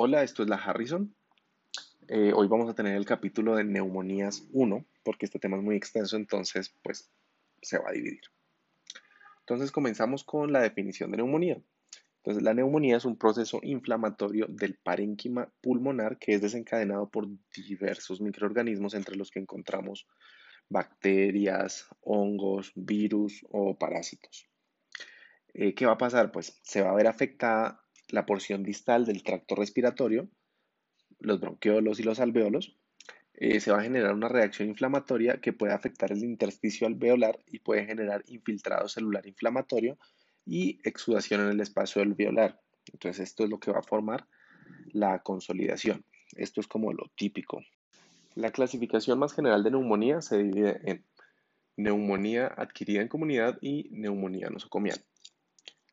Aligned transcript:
Hola, 0.00 0.22
esto 0.22 0.44
es 0.44 0.48
la 0.48 0.54
Harrison. 0.54 1.12
Eh, 2.06 2.32
hoy 2.32 2.46
vamos 2.46 2.70
a 2.70 2.74
tener 2.76 2.94
el 2.94 3.04
capítulo 3.04 3.56
de 3.56 3.64
neumonías 3.64 4.46
1, 4.52 4.86
porque 5.02 5.26
este 5.26 5.40
tema 5.40 5.56
es 5.56 5.64
muy 5.64 5.74
extenso, 5.74 6.14
entonces 6.14 6.72
pues 6.84 7.10
se 7.62 7.78
va 7.78 7.88
a 7.88 7.92
dividir. 7.92 8.20
Entonces 9.40 9.72
comenzamos 9.72 10.22
con 10.22 10.52
la 10.52 10.60
definición 10.60 11.10
de 11.10 11.16
neumonía. 11.16 11.60
Entonces 12.18 12.44
la 12.44 12.54
neumonía 12.54 12.96
es 12.96 13.06
un 13.06 13.18
proceso 13.18 13.58
inflamatorio 13.64 14.46
del 14.48 14.76
parénquima 14.76 15.52
pulmonar 15.60 16.16
que 16.20 16.34
es 16.34 16.42
desencadenado 16.42 17.10
por 17.10 17.26
diversos 17.56 18.20
microorganismos 18.20 18.94
entre 18.94 19.16
los 19.16 19.32
que 19.32 19.40
encontramos 19.40 20.06
bacterias, 20.68 21.88
hongos, 22.02 22.70
virus 22.76 23.44
o 23.50 23.76
parásitos. 23.76 24.48
Eh, 25.54 25.74
¿Qué 25.74 25.86
va 25.86 25.94
a 25.94 25.98
pasar? 25.98 26.30
Pues 26.30 26.56
se 26.62 26.82
va 26.82 26.92
a 26.92 26.94
ver 26.94 27.08
afectada 27.08 27.84
la 28.10 28.26
porción 28.26 28.62
distal 28.62 29.04
del 29.04 29.22
tracto 29.22 29.54
respiratorio, 29.54 30.28
los 31.18 31.40
bronquiolos 31.40 32.00
y 32.00 32.02
los 32.02 32.20
alveolos, 32.20 32.76
eh, 33.34 33.60
se 33.60 33.70
va 33.70 33.78
a 33.78 33.82
generar 33.82 34.14
una 34.14 34.28
reacción 34.28 34.68
inflamatoria 34.68 35.40
que 35.40 35.52
puede 35.52 35.72
afectar 35.72 36.10
el 36.10 36.24
intersticio 36.24 36.86
alveolar 36.86 37.38
y 37.46 37.60
puede 37.60 37.86
generar 37.86 38.24
infiltrado 38.26 38.88
celular 38.88 39.26
inflamatorio 39.26 39.96
y 40.44 40.80
exudación 40.82 41.42
en 41.42 41.48
el 41.50 41.60
espacio 41.60 42.02
alveolar. 42.02 42.60
Entonces 42.92 43.28
esto 43.28 43.44
es 43.44 43.50
lo 43.50 43.60
que 43.60 43.70
va 43.70 43.78
a 43.78 43.82
formar 43.82 44.26
la 44.92 45.20
consolidación. 45.22 46.04
Esto 46.36 46.60
es 46.60 46.66
como 46.66 46.92
lo 46.92 47.10
típico. 47.14 47.62
La 48.34 48.50
clasificación 48.50 49.18
más 49.18 49.34
general 49.34 49.62
de 49.62 49.70
neumonía 49.70 50.20
se 50.20 50.38
divide 50.38 50.80
en 50.84 51.04
neumonía 51.76 52.48
adquirida 52.56 53.02
en 53.02 53.08
comunidad 53.08 53.58
y 53.60 53.88
neumonía 53.92 54.50
nosocomial. 54.50 54.98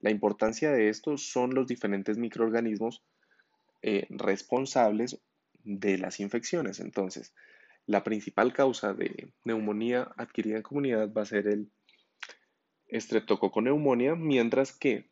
La 0.06 0.12
importancia 0.12 0.72
de 0.72 0.90
esto 0.90 1.18
son 1.18 1.56
los 1.56 1.66
diferentes 1.66 2.20
microorganismos 2.20 3.04
eh, 3.82 4.06
responsables 4.12 5.20
de 5.64 5.98
las 5.98 6.20
infecciones. 6.20 6.80
Entonces, 6.80 7.34
la 7.88 8.04
principal 8.04 8.54
causa 8.54 8.94
de 8.94 9.34
neumonía 9.46 10.04
adquirida 10.16 10.58
en 10.58 10.62
comunidad 10.62 11.12
va 11.12 11.24
a 11.24 11.26
ser 11.26 11.48
el 11.48 11.72
neumonía, 13.62 14.14
mientras 14.14 14.78
que 14.78 15.10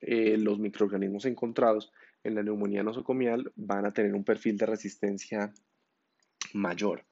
eh, 0.00 0.38
los 0.38 0.58
microorganismos 0.58 1.26
encontrados 1.26 1.92
en 2.24 2.34
la 2.34 2.42
neumonía 2.42 2.82
nosocomial 2.82 3.52
van 3.56 3.84
a 3.84 3.92
tener 3.92 4.14
un 4.14 4.24
perfil 4.24 4.56
de 4.56 4.64
resistencia 4.64 5.52
mayor. 6.54 7.04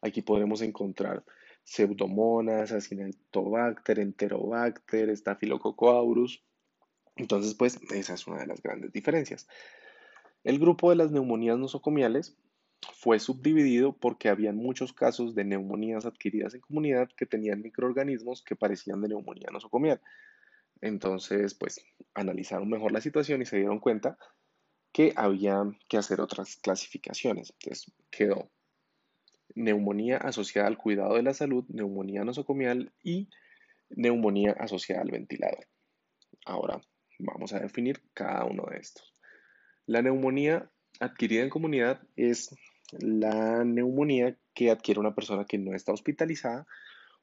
Aquí 0.00 0.22
podremos 0.22 0.60
encontrar 0.60 1.22
Pseudomonas, 1.70 2.72
Acinetobacter, 2.72 4.00
Enterobacter, 4.00 5.16
Staphylococcus. 5.16 6.42
Entonces, 7.14 7.54
pues, 7.54 7.78
esa 7.92 8.14
es 8.14 8.26
una 8.26 8.40
de 8.40 8.48
las 8.48 8.60
grandes 8.60 8.92
diferencias. 8.92 9.46
El 10.42 10.58
grupo 10.58 10.90
de 10.90 10.96
las 10.96 11.12
neumonías 11.12 11.56
nosocomiales 11.58 12.36
fue 12.94 13.20
subdividido 13.20 13.92
porque 13.92 14.28
habían 14.28 14.56
muchos 14.56 14.92
casos 14.92 15.36
de 15.36 15.44
neumonías 15.44 16.06
adquiridas 16.06 16.54
en 16.54 16.60
comunidad 16.60 17.08
que 17.16 17.26
tenían 17.26 17.62
microorganismos 17.62 18.42
que 18.42 18.56
parecían 18.56 19.00
de 19.00 19.10
neumonía 19.10 19.50
nosocomial. 19.52 20.00
Entonces, 20.80 21.54
pues, 21.54 21.84
analizaron 22.14 22.68
mejor 22.68 22.90
la 22.90 23.00
situación 23.00 23.42
y 23.42 23.46
se 23.46 23.58
dieron 23.58 23.78
cuenta 23.78 24.18
que 24.90 25.12
había 25.14 25.62
que 25.88 25.98
hacer 25.98 26.20
otras 26.20 26.56
clasificaciones. 26.56 27.54
Entonces, 27.60 27.92
quedó 28.10 28.50
neumonía 29.54 30.16
asociada 30.16 30.68
al 30.68 30.78
cuidado 30.78 31.14
de 31.14 31.22
la 31.22 31.34
salud, 31.34 31.64
neumonía 31.68 32.24
nosocomial 32.24 32.92
y 33.02 33.28
neumonía 33.90 34.52
asociada 34.52 35.02
al 35.02 35.10
ventilador. 35.10 35.66
Ahora 36.44 36.80
vamos 37.18 37.52
a 37.52 37.60
definir 37.60 38.02
cada 38.14 38.44
uno 38.44 38.64
de 38.70 38.78
estos. 38.78 39.12
La 39.86 40.02
neumonía 40.02 40.70
adquirida 41.00 41.42
en 41.42 41.50
comunidad 41.50 42.02
es 42.16 42.54
la 42.92 43.64
neumonía 43.64 44.36
que 44.54 44.70
adquiere 44.70 45.00
una 45.00 45.14
persona 45.14 45.44
que 45.44 45.58
no 45.58 45.74
está 45.74 45.92
hospitalizada 45.92 46.66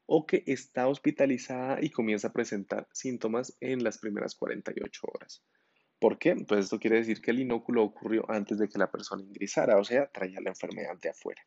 o 0.06 0.26
que 0.26 0.44
está 0.48 0.88
hospitalizada 0.88 1.80
y 1.82 1.90
comienza 1.90 2.30
a 2.30 2.34
presentar 2.34 2.88
síntomas 2.94 3.58
en 3.60 3.84
las 3.84 3.98
primeras 3.98 4.36
48 4.36 5.02
horas. 5.14 5.44
¿Por 6.00 6.18
qué? 6.20 6.36
Pues 6.48 6.66
esto 6.66 6.80
quiere 6.80 6.98
decir 6.98 7.22
que 7.22 7.32
el 7.32 7.40
inóculo 7.40 7.84
ocurrió 7.84 8.30
antes 8.30 8.58
de 8.60 8.70
que 8.70 8.78
la 8.78 8.92
persona 8.92 9.24
ingresara, 9.24 9.78
o 9.78 9.84
sea, 9.84 10.08
traía 10.08 10.40
la 10.42 10.52
enfermedad 10.52 10.98
de 11.02 11.10
afuera. 11.10 11.42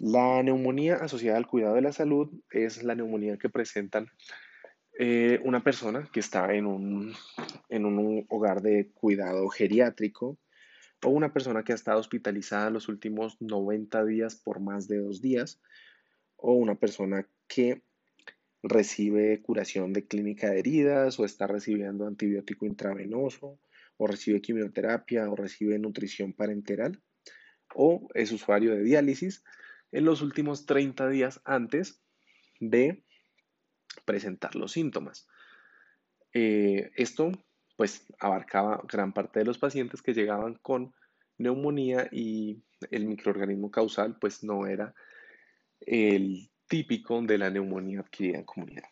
La 0.00 0.42
neumonía 0.42 0.96
asociada 0.96 1.36
al 1.36 1.46
cuidado 1.46 1.74
de 1.74 1.82
la 1.82 1.92
salud 1.92 2.30
es 2.50 2.82
la 2.82 2.94
neumonía 2.94 3.36
que 3.36 3.50
presentan 3.50 4.06
eh, 4.98 5.40
una 5.44 5.62
persona 5.62 6.08
que 6.10 6.20
está 6.20 6.54
en 6.54 6.64
un, 6.64 7.12
en 7.68 7.84
un 7.84 8.24
hogar 8.30 8.62
de 8.62 8.90
cuidado 8.94 9.46
geriátrico 9.50 10.38
o 11.04 11.10
una 11.10 11.34
persona 11.34 11.64
que 11.64 11.72
ha 11.72 11.74
estado 11.74 12.00
hospitalizada 12.00 12.70
los 12.70 12.88
últimos 12.88 13.36
90 13.42 14.06
días 14.06 14.36
por 14.36 14.60
más 14.60 14.88
de 14.88 15.00
dos 15.00 15.20
días 15.20 15.60
o 16.36 16.54
una 16.54 16.76
persona 16.76 17.28
que 17.46 17.82
recibe 18.62 19.42
curación 19.42 19.92
de 19.92 20.06
clínica 20.06 20.48
de 20.48 20.60
heridas 20.60 21.20
o 21.20 21.26
está 21.26 21.46
recibiendo 21.46 22.06
antibiótico 22.06 22.64
intravenoso 22.64 23.60
o 23.98 24.06
recibe 24.06 24.40
quimioterapia 24.40 25.28
o 25.30 25.36
recibe 25.36 25.78
nutrición 25.78 26.32
parenteral 26.32 27.02
o 27.74 28.08
es 28.14 28.32
usuario 28.32 28.74
de 28.74 28.82
diálisis 28.82 29.44
en 29.92 30.04
los 30.04 30.22
últimos 30.22 30.66
30 30.66 31.08
días 31.08 31.40
antes 31.44 32.02
de 32.60 33.04
presentar 34.04 34.54
los 34.54 34.72
síntomas. 34.72 35.26
Eh, 36.32 36.90
esto 36.96 37.32
pues 37.76 38.06
abarcaba 38.18 38.82
gran 38.86 39.12
parte 39.12 39.38
de 39.38 39.46
los 39.46 39.58
pacientes 39.58 40.02
que 40.02 40.12
llegaban 40.12 40.56
con 40.56 40.94
neumonía 41.38 42.08
y 42.12 42.62
el 42.90 43.06
microorganismo 43.06 43.70
causal 43.70 44.18
pues 44.20 44.44
no 44.44 44.66
era 44.66 44.94
el 45.80 46.50
típico 46.68 47.22
de 47.22 47.38
la 47.38 47.50
neumonía 47.50 48.00
adquirida 48.00 48.38
en 48.38 48.44
comunidad. 48.44 48.88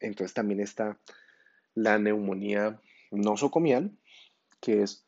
Entonces 0.00 0.32
también 0.32 0.60
está 0.60 0.98
la 1.74 1.98
neumonía 1.98 2.80
nosocomial, 3.10 3.98
que 4.60 4.82
es 4.82 5.07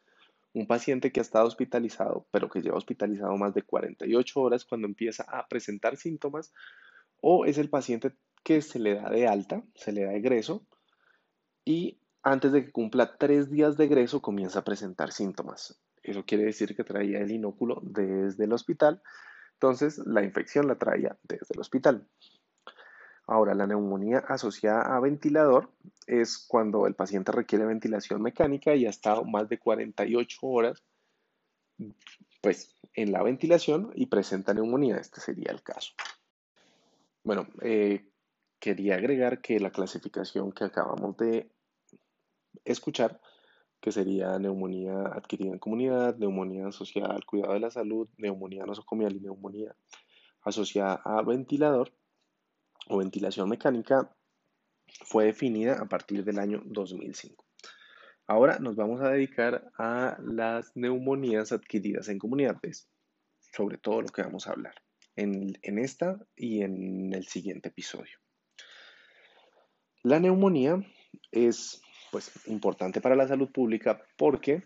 un 0.52 0.66
paciente 0.66 1.12
que 1.12 1.20
ha 1.20 1.22
estado 1.22 1.46
hospitalizado, 1.46 2.26
pero 2.30 2.48
que 2.48 2.60
lleva 2.60 2.76
hospitalizado 2.76 3.36
más 3.36 3.54
de 3.54 3.62
48 3.62 4.40
horas 4.40 4.64
cuando 4.64 4.86
empieza 4.86 5.24
a 5.24 5.46
presentar 5.46 5.96
síntomas, 5.96 6.52
o 7.20 7.44
es 7.44 7.58
el 7.58 7.68
paciente 7.68 8.12
que 8.42 8.62
se 8.62 8.78
le 8.78 8.94
da 8.94 9.10
de 9.10 9.28
alta, 9.28 9.62
se 9.74 9.92
le 9.92 10.04
da 10.04 10.14
egreso, 10.14 10.66
y 11.64 12.00
antes 12.22 12.52
de 12.52 12.64
que 12.64 12.72
cumpla 12.72 13.16
tres 13.16 13.50
días 13.50 13.76
de 13.76 13.84
egreso 13.84 14.20
comienza 14.20 14.60
a 14.60 14.64
presentar 14.64 15.12
síntomas. 15.12 15.80
Eso 16.02 16.24
quiere 16.24 16.44
decir 16.44 16.74
que 16.74 16.84
traía 16.84 17.20
el 17.20 17.30
inóculo 17.30 17.80
desde 17.82 18.44
el 18.44 18.52
hospital, 18.52 19.02
entonces 19.54 19.98
la 20.06 20.24
infección 20.24 20.66
la 20.66 20.78
traía 20.78 21.18
desde 21.22 21.54
el 21.54 21.60
hospital. 21.60 22.08
Ahora, 23.30 23.54
la 23.54 23.68
neumonía 23.68 24.18
asociada 24.26 24.82
a 24.96 24.98
ventilador 24.98 25.70
es 26.08 26.36
cuando 26.36 26.88
el 26.88 26.96
paciente 26.96 27.30
requiere 27.30 27.64
ventilación 27.64 28.20
mecánica 28.20 28.74
y 28.74 28.86
ha 28.86 28.90
estado 28.90 29.24
más 29.24 29.48
de 29.48 29.56
48 29.56 30.38
horas 30.42 30.82
pues, 32.40 32.74
en 32.92 33.12
la 33.12 33.22
ventilación 33.22 33.92
y 33.94 34.06
presenta 34.06 34.52
neumonía. 34.52 34.96
Este 34.96 35.20
sería 35.20 35.52
el 35.52 35.62
caso. 35.62 35.92
Bueno, 37.22 37.46
eh, 37.62 38.04
quería 38.58 38.96
agregar 38.96 39.40
que 39.40 39.60
la 39.60 39.70
clasificación 39.70 40.50
que 40.50 40.64
acabamos 40.64 41.16
de 41.16 41.52
escuchar, 42.64 43.20
que 43.80 43.92
sería 43.92 44.40
neumonía 44.40 45.02
adquirida 45.06 45.52
en 45.52 45.60
comunidad, 45.60 46.16
neumonía 46.16 46.66
asociada 46.66 47.14
al 47.14 47.24
cuidado 47.24 47.52
de 47.52 47.60
la 47.60 47.70
salud, 47.70 48.08
neumonía 48.16 48.66
nosocomial 48.66 49.14
y 49.14 49.20
neumonía 49.20 49.76
asociada 50.42 50.94
a 51.04 51.22
ventilador, 51.22 51.92
o 52.88 52.98
ventilación 52.98 53.48
mecánica 53.48 54.10
fue 55.04 55.26
definida 55.26 55.78
a 55.80 55.86
partir 55.86 56.24
del 56.24 56.38
año 56.38 56.62
2005. 56.64 57.44
Ahora 58.26 58.58
nos 58.58 58.76
vamos 58.76 59.00
a 59.00 59.10
dedicar 59.10 59.70
a 59.78 60.16
las 60.22 60.76
neumonías 60.76 61.52
adquiridas 61.52 62.08
en 62.08 62.18
comunidades, 62.18 62.88
sobre 63.52 63.78
todo 63.78 64.02
lo 64.02 64.08
que 64.08 64.22
vamos 64.22 64.46
a 64.46 64.52
hablar 64.52 64.74
en, 65.16 65.58
en 65.62 65.78
esta 65.78 66.18
y 66.36 66.62
en 66.62 67.12
el 67.12 67.26
siguiente 67.26 67.70
episodio. 67.70 68.18
La 70.02 70.20
neumonía 70.20 70.80
es 71.32 71.82
pues, 72.10 72.30
importante 72.46 73.00
para 73.00 73.16
la 73.16 73.28
salud 73.28 73.50
pública 73.50 74.00
porque 74.16 74.64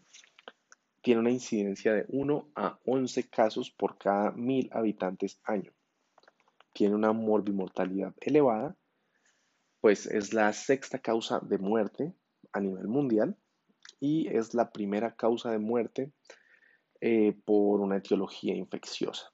tiene 1.02 1.20
una 1.20 1.30
incidencia 1.30 1.92
de 1.92 2.04
1 2.08 2.52
a 2.54 2.78
11 2.84 3.28
casos 3.28 3.70
por 3.70 3.98
cada 3.98 4.30
mil 4.32 4.68
habitantes 4.72 5.40
año 5.44 5.72
tiene 6.74 6.94
una 6.94 7.12
morbimortalidad 7.12 8.14
elevada, 8.20 8.76
pues 9.80 10.06
es 10.06 10.34
la 10.34 10.52
sexta 10.52 10.98
causa 10.98 11.40
de 11.40 11.58
muerte 11.58 12.14
a 12.52 12.60
nivel 12.60 12.88
mundial 12.88 13.38
y 14.00 14.28
es 14.28 14.54
la 14.54 14.70
primera 14.70 15.14
causa 15.14 15.50
de 15.50 15.58
muerte 15.58 16.12
eh, 17.00 17.34
por 17.44 17.80
una 17.80 17.96
etiología 17.96 18.54
infecciosa. 18.54 19.30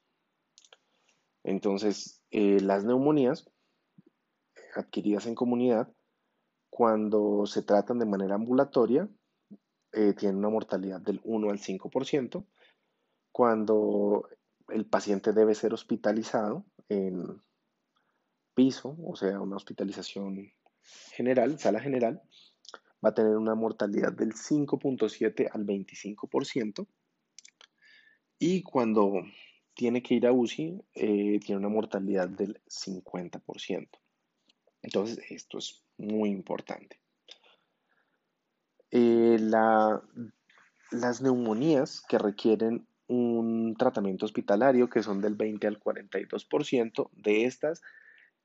Entonces, 1.43 2.21
eh, 2.29 2.59
las 2.61 2.85
neumonías 2.85 3.49
adquiridas 4.75 5.25
en 5.25 5.35
comunidad, 5.35 5.91
cuando 6.69 7.45
se 7.45 7.63
tratan 7.63 7.99
de 7.99 8.05
manera 8.05 8.35
ambulatoria, 8.35 9.09
eh, 9.93 10.13
tienen 10.13 10.37
una 10.37 10.49
mortalidad 10.49 11.01
del 11.01 11.19
1 11.23 11.49
al 11.49 11.59
5%, 11.59 12.45
cuando 13.31 14.29
el 14.69 14.85
paciente 14.85 15.33
debe 15.33 15.55
ser 15.55 15.73
hospitalizado 15.73 16.65
en 16.91 17.41
piso, 18.53 18.97
o 19.01 19.15
sea, 19.15 19.39
una 19.39 19.55
hospitalización 19.55 20.51
general, 21.13 21.57
sala 21.57 21.79
general, 21.79 22.21
va 23.03 23.09
a 23.09 23.13
tener 23.13 23.37
una 23.37 23.55
mortalidad 23.55 24.11
del 24.11 24.33
5.7 24.33 25.49
al 25.53 25.65
25%. 25.65 26.85
Y 28.39 28.61
cuando 28.63 29.13
tiene 29.73 30.03
que 30.03 30.15
ir 30.15 30.27
a 30.27 30.33
UCI, 30.33 30.83
eh, 30.93 31.39
tiene 31.39 31.59
una 31.59 31.69
mortalidad 31.69 32.27
del 32.27 32.61
50%. 32.67 33.89
Entonces, 34.81 35.19
esto 35.29 35.59
es 35.59 35.85
muy 35.97 36.29
importante. 36.29 36.99
Eh, 38.89 39.37
las 40.91 41.21
neumonías 41.21 42.01
que 42.01 42.17
requieren 42.17 42.85
un 43.11 43.75
tratamiento 43.77 44.25
hospitalario, 44.25 44.89
que 44.89 45.03
son 45.03 45.21
del 45.21 45.35
20 45.35 45.67
al 45.67 45.79
42%, 45.79 47.09
de 47.11 47.45
estas, 47.45 47.81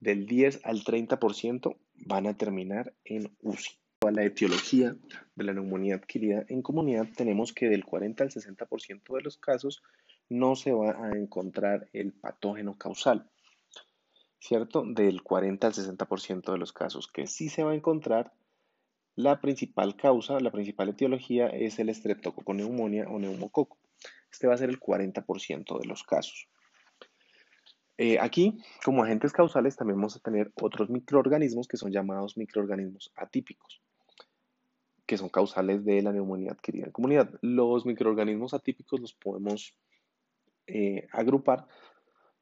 del 0.01 0.27
10 0.27 0.61
al 0.65 0.83
30% 0.83 1.77
van 2.07 2.27
a 2.27 2.37
terminar 2.37 2.93
en 3.05 3.35
UCI. 3.43 3.79
A 4.05 4.11
la 4.11 4.25
etiología 4.25 4.95
de 5.35 5.45
la 5.45 5.55
neumonía 5.55 5.97
adquirida 5.97 6.45
en 6.49 6.63
comunidad, 6.63 7.09
tenemos 7.17 7.53
que 7.53 7.69
del 7.69 7.85
40 7.85 8.25
al 8.25 8.31
60% 8.31 9.15
de 9.15 9.23
los 9.23 9.39
casos 9.39 9.83
no 10.29 10.55
se 10.55 10.73
va 10.73 10.91
a 10.91 11.17
encontrar 11.17 11.89
el 11.93 12.13
patógeno 12.13 12.77
causal. 12.77 13.31
¿Cierto? 14.39 14.85
Del 14.85 15.23
40 15.23 15.67
al 15.67 15.73
60% 15.73 16.53
de 16.53 16.59
los 16.59 16.73
casos 16.73 17.09
que 17.09 17.27
sí 17.27 17.49
se 17.49 17.65
va 17.65 17.73
a 17.73 17.75
encontrar, 17.75 18.33
la 19.17 19.41
principal 19.41 19.97
causa, 19.97 20.39
la 20.41 20.53
principal 20.53 20.91
etiología 20.91 21.47
es 21.47 21.79
el 21.79 21.89
estreptococo 21.89 22.53
neumonía 22.53 23.09
o 23.09 23.19
neumococo. 23.19 23.79
Este 24.31 24.47
va 24.47 24.55
a 24.55 24.59
ser 24.59 24.69
el 24.69 24.81
40% 24.81 25.79
de 25.81 25.87
los 25.87 26.03
casos. 26.03 26.49
Eh, 27.99 28.19
aquí, 28.21 28.59
como 28.85 29.03
agentes 29.03 29.33
causales, 29.33 29.77
también 29.77 29.97
vamos 29.97 30.17
a 30.17 30.21
tener 30.21 30.53
otros 30.61 30.91
microorganismos 30.91 31.67
que 31.67 31.79
son 31.79 31.93
llamados 31.93 32.37
microorganismos 32.37 33.11
atípicos, 33.17 33.81
que 35.07 35.17
son 35.17 35.31
causales 35.31 35.85
de 35.85 36.03
la 36.03 36.13
neumonía 36.13 36.53
adquirida 36.53 36.87
en 36.87 36.93
comunidad. 36.93 37.31
Los 37.41 37.87
microorganismos 37.87 38.53
atípicos 38.53 39.01
los 39.01 39.15
podemos 39.15 39.75
eh, 40.67 41.07
agrupar 41.13 41.67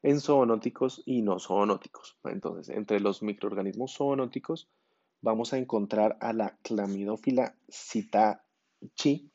en 0.03 0.19
zoonóticos 0.19 1.01
y 1.05 1.21
no 1.21 1.39
zoonóticos. 1.39 2.17
Entonces, 2.25 2.75
entre 2.75 2.99
los 2.99 3.23
microorganismos 3.23 3.95
zoonóticos 3.95 4.69
vamos 5.21 5.53
a 5.53 5.57
encontrar 5.57 6.17
a 6.19 6.33
la 6.33 6.57
clamidófila 6.61 7.55
citachi 7.69 9.31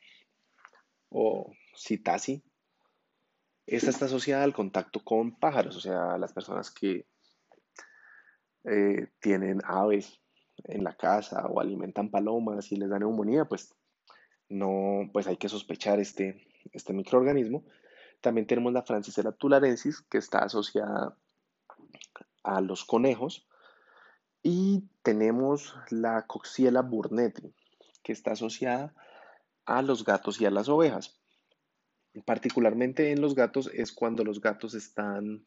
o 1.08 1.50
citasi. 1.80 2.42
Esta 3.66 3.90
está 3.90 4.06
asociada 4.06 4.44
al 4.44 4.52
contacto 4.52 5.02
con 5.04 5.38
pájaros, 5.38 5.76
o 5.76 5.80
sea, 5.80 6.18
las 6.18 6.32
personas 6.32 6.70
que 6.70 7.06
eh, 8.64 9.08
tienen 9.20 9.62
aves 9.64 10.20
en 10.64 10.84
la 10.84 10.94
casa 10.94 11.46
o 11.46 11.60
alimentan 11.60 12.10
palomas 12.10 12.70
y 12.72 12.76
les 12.76 12.90
da 12.90 12.98
neumonía, 12.98 13.46
pues 13.46 13.74
no, 14.48 15.08
pues 15.12 15.26
hay 15.26 15.36
que 15.36 15.48
sospechar 15.48 16.00
este, 16.00 16.46
este 16.72 16.92
microorganismo. 16.92 17.64
También 18.20 18.46
tenemos 18.46 18.72
la 18.72 18.82
Francisella 18.82 19.32
tularensis, 19.32 20.02
que 20.02 20.18
está 20.18 20.40
asociada 20.40 21.16
a 22.42 22.60
los 22.60 22.84
conejos. 22.84 23.46
Y 24.42 24.88
tenemos 25.02 25.76
la 25.90 26.26
Coxiella 26.26 26.82
burnetii, 26.82 27.54
que 28.02 28.12
está 28.12 28.32
asociada 28.32 28.94
a 29.66 29.82
los 29.82 30.04
gatos 30.04 30.40
y 30.40 30.46
a 30.46 30.50
las 30.50 30.68
ovejas. 30.68 31.19
Particularmente 32.24 33.12
en 33.12 33.20
los 33.20 33.34
gatos 33.34 33.70
es 33.72 33.92
cuando 33.92 34.24
los 34.24 34.40
gatos 34.40 34.74
están 34.74 35.46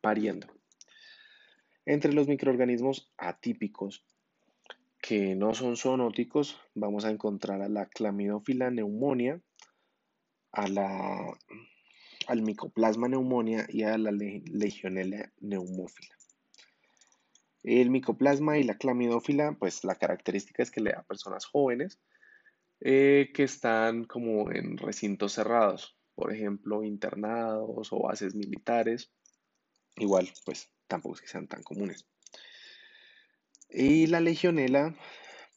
pariendo. 0.00 0.46
Entre 1.86 2.12
los 2.12 2.28
microorganismos 2.28 3.12
atípicos 3.16 4.04
que 5.00 5.34
no 5.34 5.54
son 5.54 5.76
zoonóticos, 5.76 6.60
vamos 6.74 7.04
a 7.04 7.10
encontrar 7.10 7.62
a 7.62 7.68
la 7.68 7.86
Clamidófila 7.86 8.70
neumonía, 8.70 9.40
a 10.52 10.68
la 10.68 11.38
al 12.26 12.42
Mycoplasma 12.42 13.08
pneumonia 13.08 13.66
y 13.68 13.82
a 13.82 13.98
la 13.98 14.12
Legionella 14.12 15.32
neumófila. 15.40 16.14
El 17.62 17.90
micoplasma 17.90 18.58
y 18.58 18.62
la 18.62 18.76
clamidófila, 18.76 19.56
pues 19.58 19.84
la 19.84 19.96
característica 19.96 20.62
es 20.62 20.70
que 20.70 20.80
le 20.80 20.92
da 20.92 21.00
a 21.00 21.02
personas 21.04 21.44
jóvenes 21.44 22.00
eh, 22.80 23.32
que 23.34 23.42
están 23.42 24.04
como 24.04 24.50
en 24.50 24.78
recintos 24.78 25.32
cerrados, 25.32 25.98
por 26.20 26.34
ejemplo, 26.34 26.84
internados 26.84 27.90
o 27.94 28.02
bases 28.02 28.34
militares. 28.34 29.10
Igual, 29.96 30.30
pues 30.44 30.68
tampoco 30.86 31.14
es 31.14 31.22
que 31.22 31.28
sean 31.28 31.48
tan 31.48 31.62
comunes. 31.62 32.06
Y 33.70 34.06
la 34.06 34.20
legionela, 34.20 34.94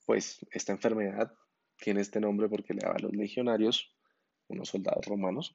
pues 0.05 0.39
esta 0.51 0.71
enfermedad 0.71 1.33
tiene 1.75 1.99
este 1.99 2.21
nombre 2.21 2.47
porque 2.47 2.73
le 2.73 2.79
daba 2.79 2.95
a 2.95 3.01
los 3.01 3.11
legionarios, 3.11 3.93
unos 4.47 4.69
soldados 4.69 5.05
romanos, 5.05 5.53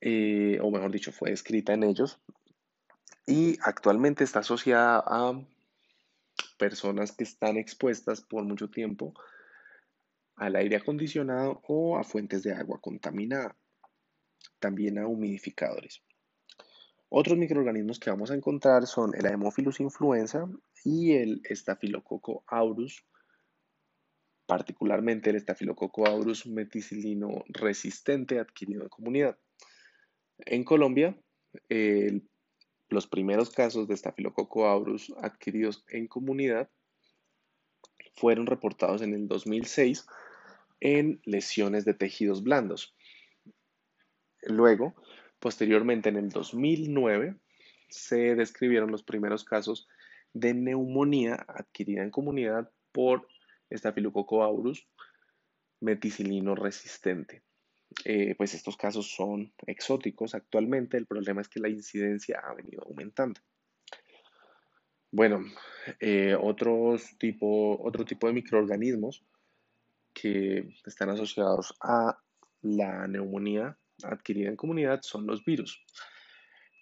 eh, 0.00 0.60
o 0.62 0.70
mejor 0.70 0.92
dicho, 0.92 1.10
fue 1.10 1.32
escrita 1.32 1.72
en 1.72 1.82
ellos, 1.82 2.20
y 3.26 3.58
actualmente 3.62 4.22
está 4.22 4.38
asociada 4.38 5.02
a 5.04 5.44
personas 6.56 7.10
que 7.10 7.24
están 7.24 7.56
expuestas 7.56 8.20
por 8.20 8.44
mucho 8.44 8.70
tiempo 8.70 9.12
al 10.40 10.56
aire 10.56 10.76
acondicionado 10.76 11.60
o 11.68 11.98
a 11.98 12.02
fuentes 12.02 12.42
de 12.42 12.54
agua 12.54 12.80
contaminada, 12.80 13.54
también 14.58 14.98
a 14.98 15.06
humidificadores. 15.06 16.02
Otros 17.10 17.36
microorganismos 17.36 17.98
que 17.98 18.08
vamos 18.08 18.30
a 18.30 18.34
encontrar 18.34 18.86
son 18.86 19.14
el 19.14 19.26
Haemophilus 19.26 19.80
influenza 19.80 20.48
y 20.82 21.12
el 21.12 21.42
Staphylococcus 21.44 22.42
aureus, 22.46 23.04
particularmente 24.46 25.28
el 25.28 25.38
Staphylococcus 25.40 26.08
aureus 26.08 26.46
meticilino 26.46 27.44
resistente 27.48 28.38
adquirido 28.38 28.82
en 28.82 28.88
comunidad. 28.88 29.38
En 30.38 30.64
Colombia, 30.64 31.20
los 32.88 33.06
primeros 33.08 33.50
casos 33.50 33.88
de 33.88 33.96
Staphylococcus 33.96 34.64
aureus 34.64 35.14
adquiridos 35.20 35.84
en 35.90 36.06
comunidad 36.06 36.70
fueron 38.14 38.46
reportados 38.46 39.02
en 39.02 39.12
el 39.12 39.28
2006 39.28 40.06
en 40.80 41.20
lesiones 41.24 41.84
de 41.84 41.94
tejidos 41.94 42.42
blandos. 42.42 42.94
Luego, 44.42 44.94
posteriormente 45.38 46.08
en 46.08 46.16
el 46.16 46.30
2009, 46.30 47.36
se 47.88 48.34
describieron 48.34 48.90
los 48.90 49.02
primeros 49.02 49.44
casos 49.44 49.88
de 50.32 50.54
neumonía 50.54 51.34
adquirida 51.48 52.02
en 52.02 52.10
comunidad 52.10 52.70
por 52.92 53.26
Staphylococcus 53.72 54.86
meticilino 55.80 56.54
resistente. 56.54 57.42
Eh, 58.04 58.34
pues 58.36 58.54
estos 58.54 58.76
casos 58.76 59.10
son 59.10 59.52
exóticos 59.66 60.34
actualmente. 60.34 60.96
El 60.96 61.06
problema 61.06 61.40
es 61.40 61.48
que 61.48 61.60
la 61.60 61.68
incidencia 61.68 62.40
ha 62.42 62.54
venido 62.54 62.84
aumentando. 62.86 63.40
Bueno, 65.12 65.44
eh, 65.98 66.36
tipo, 67.18 67.82
otro 67.82 68.04
tipo 68.04 68.28
de 68.28 68.32
microorganismos 68.32 69.24
que 70.20 70.68
están 70.86 71.10
asociados 71.10 71.74
a 71.80 72.18
la 72.62 73.06
neumonía 73.06 73.78
adquirida 74.02 74.48
en 74.48 74.56
comunidad 74.56 75.00
son 75.02 75.26
los 75.26 75.44
virus. 75.44 75.82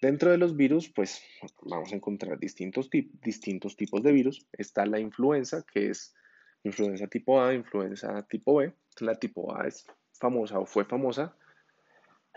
Dentro 0.00 0.30
de 0.30 0.38
los 0.38 0.56
virus, 0.56 0.88
pues 0.88 1.22
vamos 1.62 1.92
a 1.92 1.96
encontrar 1.96 2.38
distintos, 2.38 2.88
distintos 2.90 3.76
tipos 3.76 4.02
de 4.02 4.12
virus. 4.12 4.46
Está 4.52 4.86
la 4.86 5.00
influenza, 5.00 5.64
que 5.72 5.90
es 5.90 6.14
influenza 6.62 7.08
tipo 7.08 7.40
A, 7.42 7.54
influenza 7.54 8.22
tipo 8.28 8.56
B. 8.56 8.72
La 9.00 9.14
tipo 9.14 9.56
A 9.56 9.66
es 9.66 9.86
famosa 10.12 10.58
o 10.58 10.66
fue 10.66 10.84
famosa 10.84 11.36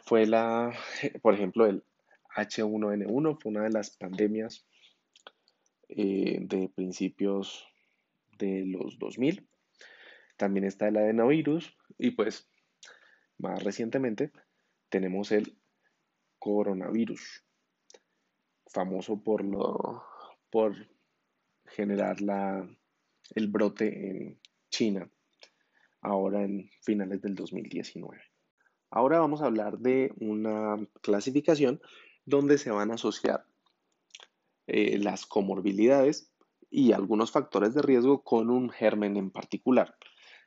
fue 0.04 0.26
la, 0.26 0.74
por 1.22 1.34
ejemplo, 1.34 1.66
el 1.66 1.84
H1N1, 2.36 3.38
fue 3.42 3.52
una 3.52 3.64
de 3.64 3.72
las 3.72 3.92
pandemias 3.98 4.66
eh, 5.90 6.40
de 6.42 6.70
principios 6.74 7.68
de 8.38 8.66
los 8.66 8.98
2000. 8.98 9.48
También 10.42 10.66
está 10.66 10.88
el 10.88 10.98
adenovirus 10.98 11.78
y 12.00 12.10
pues 12.10 12.50
más 13.38 13.64
recientemente 13.64 14.32
tenemos 14.90 15.32
el 15.32 15.56
coronavirus, 16.40 17.46
famoso 18.66 19.22
por, 19.22 19.46
lo, 19.46 20.04
por 20.50 20.76
generar 21.68 22.22
la, 22.22 22.68
el 23.36 23.48
brote 23.50 24.10
en 24.10 24.40
China 24.72 25.08
ahora 26.02 26.42
en 26.42 26.72
finales 26.82 27.22
del 27.22 27.36
2019. 27.36 28.20
Ahora 28.90 29.20
vamos 29.20 29.44
a 29.44 29.46
hablar 29.46 29.78
de 29.78 30.12
una 30.16 30.76
clasificación 31.04 31.80
donde 32.26 32.58
se 32.58 32.72
van 32.72 32.90
a 32.90 32.96
asociar 32.96 33.46
eh, 34.66 34.98
las 34.98 35.28
comorbilidades 35.28 36.34
y 36.72 36.94
algunos 36.94 37.32
factores 37.32 37.76
de 37.76 37.84
riesgo 37.84 38.24
con 38.24 38.50
un 38.50 38.72
germen 38.72 39.18
en 39.18 39.30
particular. 39.30 39.96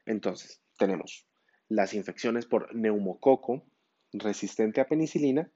Entonces, 0.06 0.60
tenemos 0.78 1.26
las 1.68 1.94
infecciones 1.94 2.46
por 2.46 2.74
neumococo 2.74 3.64
resistente 4.12 4.80
a 4.80 4.86
penicilina, 4.86 5.50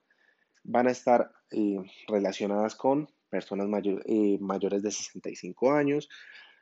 van 0.65 0.89
a 0.89 0.91
estar 0.91 1.33
eh, 1.51 1.79
relacionadas 2.09 2.75
con 2.75 3.09
personas 3.31 3.69
eh, 4.07 4.39
mayores 4.41 4.83
de 4.83 4.91
65 4.91 5.73
años, 5.73 6.09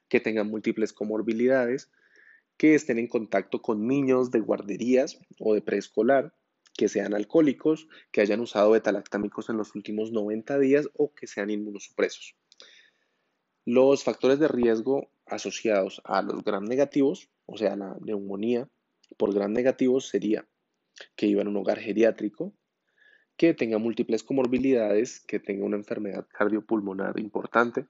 que 0.09 0.21
tengan 0.21 0.49
múltiples 0.49 0.93
comorbilidades, 0.93 1.91
que 2.57 2.75
estén 2.75 2.99
en 2.99 3.09
contacto 3.09 3.61
con 3.63 3.87
niños 3.87 4.31
de 4.31 4.41
guarderías 4.41 5.19
o 5.39 5.55
de 5.55 5.63
preescolar, 5.63 6.35
que 6.75 6.89
sean 6.89 7.15
alcohólicos, 7.15 7.89
que 8.13 8.21
hayan 8.21 8.41
usado 8.41 8.71
betalactámicos 8.71 9.49
en 9.49 9.57
los 9.57 9.75
últimos 9.75 10.13
90 10.13 10.59
días 10.59 10.89
o 10.95 11.15
que 11.15 11.27
sean 11.27 11.51
inmunosupresos. 11.51 12.37
Los 13.65 14.05
factores 14.05 14.39
de 14.39 14.49
riesgo 14.49 15.11
asociados 15.27 16.01
a 16.05 16.23
los 16.23 16.45
gram 16.45 16.65
negativos, 16.65 17.31
o 17.47 17.57
sea, 17.57 17.77
la 17.77 17.97
neumonía 18.01 18.69
por 19.17 19.33
gram 19.33 19.53
negativos 19.53 20.09
sería 20.09 20.47
que 21.15 21.27
iba 21.27 21.43
en 21.43 21.49
un 21.49 21.57
hogar 21.57 21.79
geriátrico, 21.79 22.55
que 23.37 23.55
tenga 23.55 23.79
múltiples 23.79 24.23
comorbilidades, 24.23 25.21
que 25.21 25.39
tenga 25.39 25.65
una 25.65 25.77
enfermedad 25.77 26.27
cardiopulmonar 26.33 27.19
importante, 27.21 27.87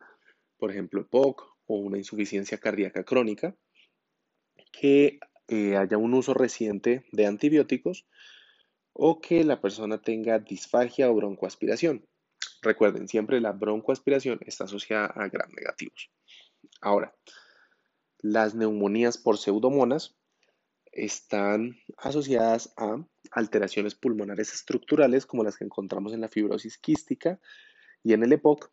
por 0.59 0.71
ejemplo, 0.71 1.03
EPOC 1.03 1.57
o 1.67 1.77
una 1.77 1.99
insuficiencia 1.99 2.59
cardíaca 2.59 3.05
crónica, 3.05 3.57
que 4.73 5.21
eh, 5.49 5.77
haya 5.77 5.97
un 5.99 6.15
uso 6.15 6.35
reciente 6.35 7.05
de 7.13 7.27
antibióticos 7.27 8.07
o 8.93 9.21
que 9.21 9.45
la 9.45 9.61
persona 9.61 10.01
tenga 10.01 10.39
disfagia 10.39 11.11
o 11.11 11.15
broncoaspiración. 11.15 12.05
Recuerden, 12.63 13.09
siempre 13.09 13.41
la 13.41 13.53
broncoaspiración 13.53 14.41
está 14.47 14.65
asociada 14.65 15.07
a 15.07 15.29
gram 15.29 15.51
negativos. 15.53 16.11
Ahora, 16.81 17.15
las 18.33 18.57
neumonías 18.57 19.19
por 19.19 19.39
pseudomonas 19.39 20.17
están 20.91 21.79
asociadas 21.97 22.73
a 22.77 23.05
alteraciones 23.31 23.95
pulmonares 23.95 24.53
estructurales 24.53 25.27
como 25.27 25.45
las 25.45 25.57
que 25.57 25.65
encontramos 25.65 26.13
en 26.13 26.23
la 26.23 26.29
fibrosis 26.29 26.77
quística 26.79 27.39
y 28.03 28.15
en 28.15 28.25
el 28.25 28.33
EPOC. 28.33 28.73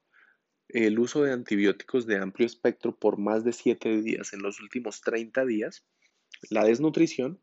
El 0.70 0.98
uso 0.98 1.22
de 1.22 1.34
antibióticos 1.34 2.08
de 2.08 2.18
amplio 2.18 2.48
espectro 2.48 2.98
por 2.98 3.20
más 3.20 3.44
de 3.44 3.54
7 3.54 4.02
días 4.02 4.34
en 4.34 4.42
los 4.42 4.60
últimos 4.60 5.02
30 5.02 5.46
días, 5.46 5.86
la 6.50 6.64
desnutrición 6.64 7.40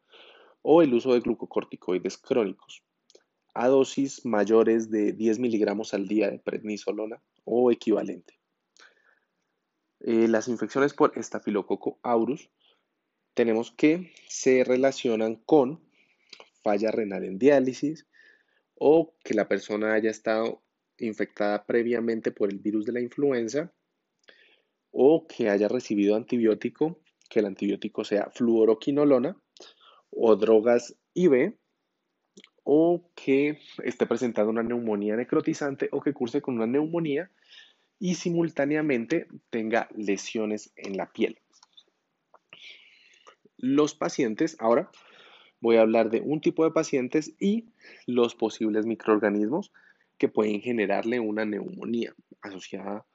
o 0.63 0.83
el 0.83 0.93
uso 0.95 1.15
de 1.15 1.21
glucocorticoides 1.21 2.19
crónicos 2.19 2.83
a 3.55 3.69
dosis 3.69 4.25
mayores 4.25 4.91
de 4.91 5.13
10 5.13 5.39
miligramos 5.39 5.95
al 5.95 6.09
día 6.09 6.31
de 6.31 6.39
prednisolona 6.39 7.23
o 7.45 7.71
equivalente. 7.71 8.40
Eh, 10.01 10.29
las 10.29 10.49
infecciones 10.49 10.95
por 10.95 11.17
estafilococo 11.17 11.99
aureus 12.03 12.51
tenemos 13.35 13.71
que 13.71 14.13
se 14.29 14.65
relacionan 14.65 15.37
con 15.37 15.81
falla 16.63 16.91
renal 16.91 17.25
en 17.25 17.39
diálisis 17.39 18.07
o 18.75 19.15
que 19.23 19.35
la 19.35 19.47
persona 19.47 19.95
haya 19.95 20.11
estado 20.11 20.63
infectada 20.99 21.65
previamente 21.67 22.33
por 22.33 22.51
el 22.51 22.59
virus 22.59 22.87
de 22.87 22.93
la 22.93 23.01
influenza 23.01 23.73
o 24.91 25.27
que 25.27 25.49
haya 25.49 25.69
recibido 25.69 26.17
antibiótico, 26.17 27.01
que 27.29 27.41
el 27.41 27.47
antibiótico 27.47 28.05
sea 28.05 28.31
fluoroquinolona 28.31 29.41
o 30.11 30.37
drogas 30.37 30.97
IV 31.15 31.57
o 32.65 33.11
que 33.15 33.59
esté 33.85 34.07
presentando 34.07 34.51
una 34.51 34.63
neumonía 34.63 35.17
necrotizante 35.17 35.89
o 35.93 36.01
que 36.01 36.13
curse 36.13 36.43
con 36.43 36.57
una 36.57 36.67
neumonía 36.67 37.31
y 38.01 38.15
simultáneamente 38.17 39.29
tenga 39.51 39.89
lesiones 39.95 40.73
en 40.75 40.97
la 40.97 41.13
piel. 41.13 41.39
Los 43.59 43.95
pacientes, 43.95 44.57
ahora 44.59 44.91
voy 45.61 45.77
a 45.77 45.83
hablar 45.83 46.11
de 46.11 46.23
un 46.23 46.41
tipo 46.41 46.65
de 46.65 46.71
pacientes 46.71 47.35
y 47.39 47.67
los 48.07 48.35
posibles 48.35 48.87
microorganismos 48.87 49.71
que 50.17 50.29
pueden 50.29 50.63
generarle 50.63 51.21
una 51.21 51.45
neumonía 51.45 52.15
asociada 52.41 53.07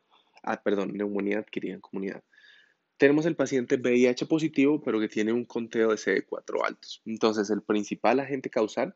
a, 0.44 0.62
perdón, 0.62 0.94
neumonía 0.94 1.40
adquirida 1.40 1.74
en 1.74 1.82
comunidad. 1.82 2.24
Tenemos 2.98 3.26
el 3.26 3.36
paciente 3.36 3.78
VIH 3.78 4.28
positivo, 4.28 4.82
pero 4.82 5.00
que 5.00 5.10
tiene 5.10 5.34
un 5.34 5.46
conteo 5.46 5.90
de 5.90 5.96
CD4 5.96 6.64
altos. 6.64 7.02
Entonces, 7.06 7.50
el 7.50 7.64
principal 7.64 8.20
agente 8.20 8.52
causal 8.52 8.96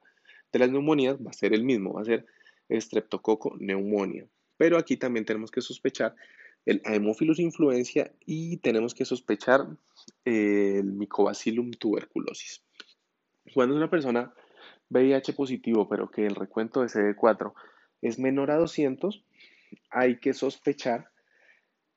de 0.53 0.59
las 0.59 0.69
neumonías 0.69 1.17
va 1.17 1.31
a 1.31 1.33
ser 1.33 1.53
el 1.53 1.63
mismo, 1.63 1.93
va 1.93 2.03
a 2.03 2.05
ser 2.05 2.27
streptococo 2.69 3.57
neumonía. 3.59 4.27
Pero 4.59 4.77
aquí 4.77 4.97
también 4.97 5.23
tenemos 5.23 5.51
que 5.51 5.61
sospechar 5.61 6.15
el 6.65 6.81
Haemophilus 6.83 7.39
influenza 7.39 8.11
y 8.25 8.57
tenemos 8.57 8.93
que 8.93 9.05
sospechar 9.05 9.65
el 10.25 10.83
Mycobacillum 10.83 11.71
tuberculosis. 11.71 12.61
Cuando 13.53 13.73
una 13.73 13.89
persona 13.89 14.33
VIH 14.89 15.31
positivo, 15.31 15.87
pero 15.87 16.11
que 16.11 16.25
el 16.25 16.35
recuento 16.35 16.81
de 16.81 16.87
CD4 16.87 17.53
es 18.01 18.19
menor 18.19 18.51
a 18.51 18.57
200, 18.57 19.23
hay 19.91 20.19
que 20.19 20.33
sospechar 20.33 21.09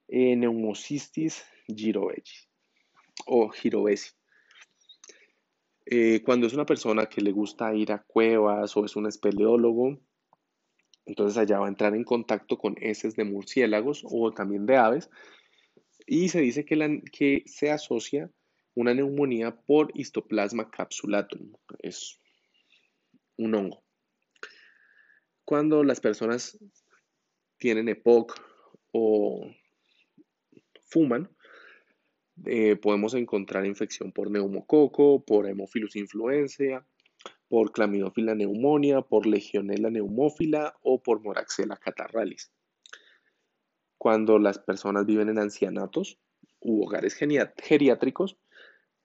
eh, 0.06 0.36
neumocistis 0.36 1.44
girovesi 1.66 2.46
o 3.26 3.48
girovesi. 3.48 4.12
Eh, 5.84 6.22
cuando 6.24 6.46
es 6.46 6.52
una 6.52 6.64
persona 6.64 7.06
que 7.06 7.22
le 7.22 7.32
gusta 7.32 7.74
ir 7.74 7.90
a 7.90 8.04
cuevas 8.04 8.76
o 8.76 8.84
es 8.84 8.94
un 8.94 9.08
espeleólogo, 9.08 9.98
entonces 11.06 11.36
allá 11.38 11.58
va 11.58 11.66
a 11.66 11.70
entrar 11.70 11.94
en 11.94 12.04
contacto 12.04 12.58
con 12.58 12.76
heces 12.80 13.16
de 13.16 13.24
murciélagos 13.24 14.04
o 14.04 14.32
también 14.32 14.66
de 14.66 14.76
aves 14.76 15.10
y 16.06 16.28
se 16.28 16.40
dice 16.40 16.64
que, 16.64 17.42
se 17.46 17.70
asocia 17.70 18.30
una 18.74 18.94
neumonía 18.94 19.54
por 19.54 19.90
histoplasma 19.94 20.70
capsulatum, 20.70 21.52
es 21.80 22.20
un 23.36 23.54
hongo. 23.54 23.82
Cuando 25.44 25.84
las 25.84 26.00
personas 26.00 26.58
tienen 27.58 27.88
EPOC 27.88 28.34
o 28.92 29.50
fuman, 30.86 31.28
eh, 32.46 32.76
podemos 32.76 33.14
encontrar 33.14 33.66
infección 33.66 34.12
por 34.12 34.30
neumococo, 34.30 35.24
por 35.24 35.46
Haemophilus 35.46 35.96
influenza, 35.96 36.86
por 37.52 37.70
Clamidófila 37.70 38.34
neumonía, 38.34 39.02
por 39.02 39.26
Legionella 39.26 39.90
neumófila 39.90 40.74
o 40.80 41.02
por 41.02 41.20
Moraxella 41.20 41.76
catarralis. 41.76 42.50
Cuando 43.98 44.38
las 44.38 44.58
personas 44.58 45.04
viven 45.04 45.28
en 45.28 45.38
ancianatos 45.38 46.18
u 46.60 46.82
hogares 46.82 47.14
geriátricos, 47.14 48.38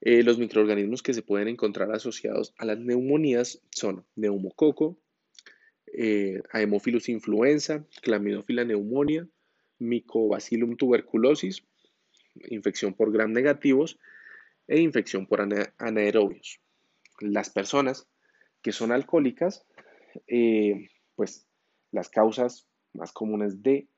eh, 0.00 0.22
los 0.22 0.38
microorganismos 0.38 1.02
que 1.02 1.12
se 1.12 1.20
pueden 1.20 1.48
encontrar 1.48 1.92
asociados 1.92 2.54
a 2.56 2.64
las 2.64 2.78
neumonías 2.78 3.60
son 3.68 4.06
neumococo, 4.16 4.98
eh, 5.92 6.40
influenza, 7.06 7.84
Clamidófila 8.00 8.64
neumonía, 8.64 9.28
Mycobacillum 9.78 10.78
tuberculosis, 10.78 11.64
infección 12.48 12.94
por 12.94 13.12
gram 13.12 13.30
negativos 13.30 13.98
e 14.66 14.80
infección 14.80 15.26
por 15.26 15.46
anaerobios. 15.76 16.60
Las 17.20 17.50
personas 17.50 18.08
que 18.68 18.72
son 18.72 18.92
alcohólicas, 18.92 19.66
eh, 20.26 20.90
pues 21.16 21.48
las 21.90 22.10
causas 22.10 22.68
más 22.92 23.12
comunes 23.12 23.62
de 23.62 23.88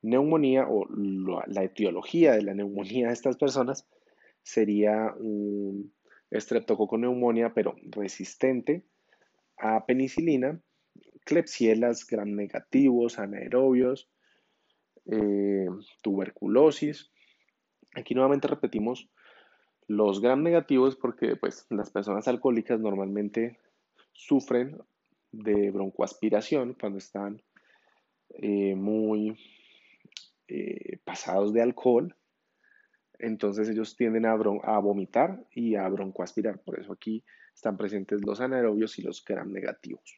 neumonía 0.00 0.66
o 0.66 0.86
la 1.46 1.62
etiología 1.62 2.32
de 2.32 2.40
la 2.40 2.54
neumonía 2.54 3.08
de 3.08 3.12
estas 3.12 3.36
personas 3.36 3.86
sería 4.42 5.12
un 5.18 5.92
estreptococo 6.30 6.96
neumonía, 6.96 7.52
pero 7.52 7.76
resistente 7.82 8.86
a 9.58 9.84
penicilina, 9.84 10.58
clepsielas 11.26 12.06
gram 12.06 12.34
negativos, 12.34 13.18
anaerobios, 13.18 14.08
eh, 15.04 15.66
tuberculosis. 16.00 17.10
Aquí 17.94 18.14
nuevamente 18.14 18.48
repetimos 18.48 19.10
los 19.86 20.22
gram 20.22 20.42
negativos 20.42 20.96
porque 20.96 21.36
pues, 21.36 21.66
las 21.68 21.90
personas 21.90 22.26
alcohólicas 22.26 22.80
normalmente 22.80 23.58
sufren 24.18 24.76
de 25.30 25.70
broncoaspiración 25.70 26.74
cuando 26.74 26.98
están 26.98 27.40
eh, 28.30 28.74
muy 28.74 29.38
eh, 30.48 30.98
pasados 31.04 31.52
de 31.52 31.62
alcohol. 31.62 32.16
Entonces 33.20 33.68
ellos 33.68 33.96
tienden 33.96 34.26
a, 34.26 34.32
a, 34.32 34.78
vomitar 34.80 35.44
y 35.52 35.76
a 35.76 35.88
broncoaspirar. 35.88 36.60
Por 36.62 36.80
eso 36.80 36.92
aquí 36.92 37.24
están 37.54 37.76
presentes 37.76 38.24
los 38.24 38.40
anaerobios 38.40 38.98
y 38.98 39.02
los 39.02 39.24
gram 39.24 39.52
negativos. 39.52 40.16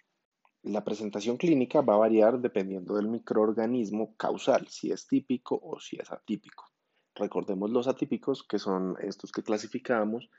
La 0.62 0.83
presentación 0.83 1.37
clínica 1.37 1.83
va 1.83 1.95
a 1.95 1.99
variar 1.99 2.38
dependiendo 2.40 2.97
del 2.97 3.09
microorganismo 3.09 4.14
causal, 4.16 4.66
si 4.69 4.90
es 4.90 5.07
típico 5.07 5.59
o 5.62 5.78
si 5.78 5.97
es 5.97 6.11
atípico. 6.11 6.64
Recordemos 7.14 7.71
los 7.71 7.87
atípicos, 7.87 8.47
que 8.47 8.59
son 8.59 8.97
estos 9.00 9.30
que 9.33 9.42
clasificamos 9.42 10.30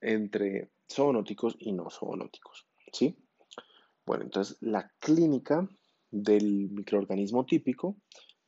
entre 0.00 0.70
zoonóticos 0.92 1.56
y 1.58 1.72
no 1.72 1.90
zoonóticos. 1.90 2.66
¿Sí? 2.92 3.16
Bueno, 4.06 4.24
entonces 4.24 4.58
la 4.60 4.90
clínica 4.98 5.68
del 6.10 6.70
microorganismo 6.70 7.44
típico 7.44 7.96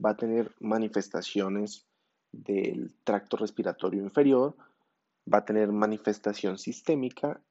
va 0.05 0.11
a 0.11 0.16
tener 0.16 0.55
manifestaciones 0.61 1.87
del 2.33 2.95
tracto 3.02 3.37
respiratorio 3.37 4.02
inferior, 4.02 4.57
va 5.33 5.38
a 5.38 5.45
tener 5.45 5.73
manifestación 5.73 6.59
sistémica 6.59 7.43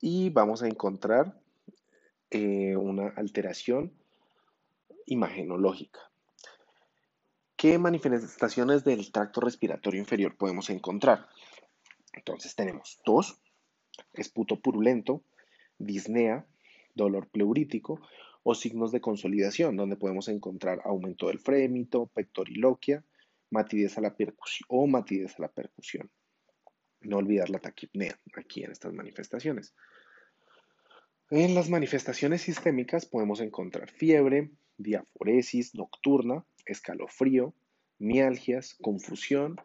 y 0.00 0.30
vamos 0.30 0.62
a 0.62 0.68
encontrar 0.68 1.40
eh, 2.30 2.76
una 2.76 3.08
alteración 3.16 3.92
imagenológica. 5.06 6.00
¿Qué 7.56 7.78
manifestaciones 7.78 8.84
del 8.84 9.12
tracto 9.12 9.40
respiratorio 9.40 10.00
inferior 10.00 10.36
podemos 10.36 10.70
encontrar? 10.70 11.28
Entonces 12.12 12.54
tenemos 12.54 13.00
tos, 13.04 13.40
esputo 14.14 14.60
purulento, 14.60 15.22
disnea, 15.84 16.46
dolor 16.94 17.28
pleurítico 17.28 18.00
o 18.42 18.54
signos 18.54 18.92
de 18.92 19.00
consolidación, 19.00 19.76
donde 19.76 19.96
podemos 19.96 20.28
encontrar 20.28 20.80
aumento 20.84 21.28
del 21.28 21.38
frémito, 21.38 22.06
pectoriloquia, 22.06 23.04
matidez 23.50 23.98
a 23.98 24.00
la 24.00 24.16
percusión 24.16 24.66
o 24.68 24.86
matidez 24.86 25.38
a 25.38 25.42
la 25.42 25.48
percusión. 25.48 26.10
No 27.00 27.18
olvidar 27.18 27.50
la 27.50 27.58
taquipnea 27.58 28.18
aquí 28.34 28.64
en 28.64 28.72
estas 28.72 28.92
manifestaciones. 28.92 29.74
En 31.30 31.54
las 31.54 31.70
manifestaciones 31.70 32.42
sistémicas 32.42 33.06
podemos 33.06 33.40
encontrar 33.40 33.90
fiebre, 33.90 34.50
diaforesis 34.76 35.74
nocturna, 35.74 36.44
escalofrío, 36.66 37.54
mialgias, 37.98 38.74
confusión 38.74 39.56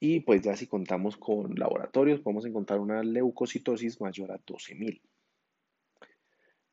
y 0.00 0.20
pues 0.20 0.42
ya 0.42 0.56
si 0.56 0.66
contamos 0.66 1.16
con 1.16 1.54
laboratorios 1.54 2.20
podemos 2.20 2.44
encontrar 2.44 2.80
una 2.80 3.02
leucocitosis 3.02 4.00
mayor 4.00 4.32
a 4.32 4.38
12.000. 4.38 5.00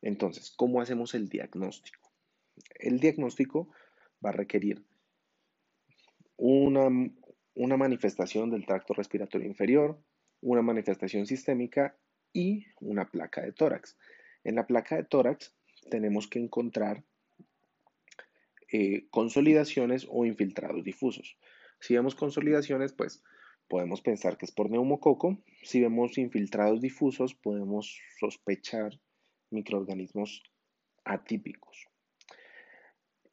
Entonces, 0.02 0.52
¿cómo 0.56 0.82
hacemos 0.82 1.14
el 1.14 1.30
diagnóstico? 1.30 2.12
El 2.76 3.00
diagnóstico 3.00 3.70
va 4.24 4.30
a 4.30 4.34
requerir 4.34 4.84
una, 6.38 6.90
una 7.56 7.78
manifestación 7.78 8.50
del 8.50 8.66
tracto 8.66 8.94
respiratorio 8.94 9.48
inferior, 9.48 10.02
una 10.42 10.62
manifestación 10.62 11.26
sistémica 11.26 11.98
y 12.32 12.66
una 12.80 13.10
placa 13.10 13.42
de 13.42 13.52
tórax. 13.52 13.98
En 14.44 14.56
la 14.56 14.68
placa 14.68 14.96
de 14.96 15.04
tórax 15.04 15.54
tenemos 15.90 16.28
que 16.28 16.40
encontrar 16.40 17.04
eh, 18.72 19.08
consolidaciones 19.10 20.08
o 20.10 20.26
infiltrados 20.26 20.84
difusos. 20.84 21.38
Si 21.80 21.96
vemos 21.96 22.16
consolidaciones, 22.16 22.94
pues 22.94 23.24
podemos 23.68 24.02
pensar 24.02 24.38
que 24.38 24.46
es 24.46 24.52
por 24.52 24.70
neumococo. 24.70 25.42
Si 25.64 25.82
vemos 25.82 26.18
infiltrados 26.18 26.80
difusos, 26.82 27.34
podemos 27.36 28.00
sospechar 28.20 29.00
microorganismos 29.52 30.44
atípicos. 31.04 31.88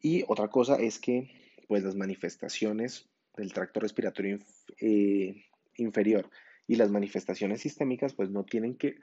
Y 0.01 0.25
otra 0.29 0.49
cosa 0.49 0.77
es 0.77 0.99
que 0.99 1.31
pues 1.69 1.83
las 1.83 1.97
manifestaciones 1.97 3.09
del 3.37 3.53
tracto 3.53 3.81
respiratorio 3.81 4.39
eh, 4.81 5.45
inferior 5.77 6.31
y 6.67 6.77
las 6.77 6.91
manifestaciones 6.91 7.61
sistémicas 7.61 8.15
pues 8.15 8.31
no 8.31 8.45
tienen 8.45 8.77
que 8.77 8.97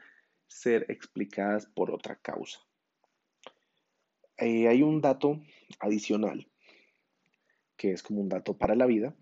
ser 0.47 0.85
explicadas 0.89 1.65
por 1.65 1.91
otra 1.91 2.15
causa. 2.15 2.59
Eh, 4.37 4.67
hay 4.67 4.81
un 4.81 5.01
dato 5.01 5.41
adicional 5.79 6.49
que 7.77 7.91
es 7.91 8.03
como 8.03 8.21
un 8.21 8.29
dato 8.29 8.57
para 8.57 8.75
la 8.75 8.85
vida, 8.85 9.15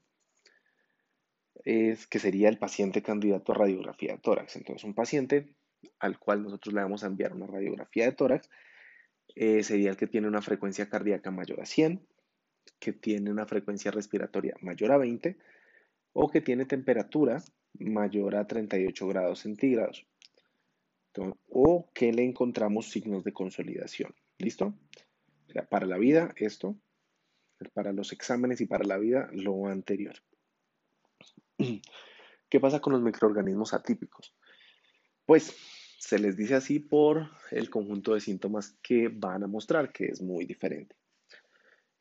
es 1.63 2.07
que 2.07 2.19
sería 2.19 2.49
el 2.49 2.57
paciente 2.57 3.01
candidato 3.01 3.51
a 3.51 3.55
radiografía 3.55 4.13
de 4.13 4.19
tórax. 4.19 4.55
Entonces, 4.55 4.83
un 4.83 4.93
paciente 4.93 5.55
al 5.99 6.19
cual 6.19 6.43
nosotros 6.43 6.73
le 6.73 6.81
vamos 6.81 7.03
a 7.03 7.07
enviar 7.07 7.33
una 7.33 7.47
radiografía 7.47 8.05
de 8.05 8.11
tórax 8.11 8.49
eh, 9.35 9.63
sería 9.63 9.91
el 9.91 9.97
que 9.97 10.07
tiene 10.07 10.27
una 10.27 10.41
frecuencia 10.41 10.89
cardíaca 10.89 11.31
mayor 11.31 11.61
a 11.61 11.65
100, 11.65 12.05
que 12.79 12.93
tiene 12.93 13.31
una 13.31 13.45
frecuencia 13.45 13.91
respiratoria 13.91 14.55
mayor 14.61 14.91
a 14.91 14.97
20 14.97 15.37
o 16.13 16.29
que 16.29 16.41
tiene 16.41 16.65
temperatura 16.65 17.41
mayor 17.73 18.35
a 18.35 18.47
38 18.47 19.07
grados 19.07 19.39
centígrados 19.39 20.05
o 21.49 21.89
que 21.93 22.13
le 22.13 22.23
encontramos 22.23 22.89
signos 22.89 23.23
de 23.23 23.33
consolidación. 23.33 24.15
¿Listo? 24.37 24.73
para 25.69 25.85
la 25.85 25.97
vida 25.97 26.33
esto, 26.37 26.77
para 27.73 27.91
los 27.91 28.13
exámenes 28.13 28.61
y 28.61 28.65
para 28.65 28.85
la 28.85 28.97
vida 28.97 29.29
lo 29.33 29.67
anterior. 29.67 30.15
¿Qué 32.49 32.59
pasa 32.59 32.79
con 32.79 32.93
los 32.93 33.01
microorganismos 33.01 33.73
atípicos? 33.73 34.33
Pues 35.31 35.55
se 35.97 36.19
les 36.19 36.35
dice 36.35 36.55
así 36.55 36.79
por 36.79 37.31
el 37.51 37.69
conjunto 37.69 38.13
de 38.13 38.19
síntomas 38.19 38.75
que 38.83 39.07
van 39.07 39.45
a 39.45 39.47
mostrar, 39.47 39.93
que 39.93 40.07
es 40.07 40.21
muy 40.21 40.43
diferente. 40.43 40.93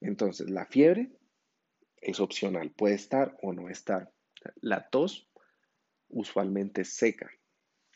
Entonces, 0.01 0.51
la 0.51 0.66
fiebre 0.66 1.12
es 1.99 2.19
opcional, 2.19 2.73
puede 2.73 2.97
estar 2.97 3.38
o 3.40 3.53
no 3.53 3.69
estar. 3.69 4.12
La 4.61 4.88
tos 4.88 5.29
usualmente 6.09 6.85
seca, 6.85 7.31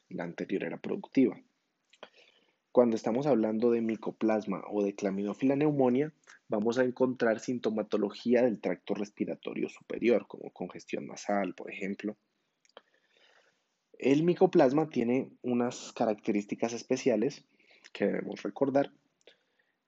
la 0.09 0.23
anterior 0.23 0.63
era 0.63 0.81
productiva. 0.81 1.37
Cuando 2.71 2.95
estamos 2.95 3.27
hablando 3.27 3.73
de 3.73 3.81
micoplasma 3.81 4.63
o 4.71 4.85
de 4.85 4.95
clamidófila 4.95 5.57
neumonía, 5.57 6.13
vamos 6.47 6.79
a 6.79 6.85
encontrar 6.85 7.41
sintomatología 7.41 8.43
del 8.43 8.61
tracto 8.61 8.95
respiratorio 8.95 9.69
superior, 9.69 10.29
como 10.29 10.53
congestión 10.53 11.09
nasal, 11.09 11.57
por 11.57 11.73
ejemplo. 11.73 12.17
El 14.05 14.23
micoplasma 14.23 14.91
tiene 14.91 15.31
unas 15.41 15.95
características 15.95 16.75
especiales 16.75 17.43
que 17.95 18.05
debemos 18.05 18.43
recordar. 18.43 18.93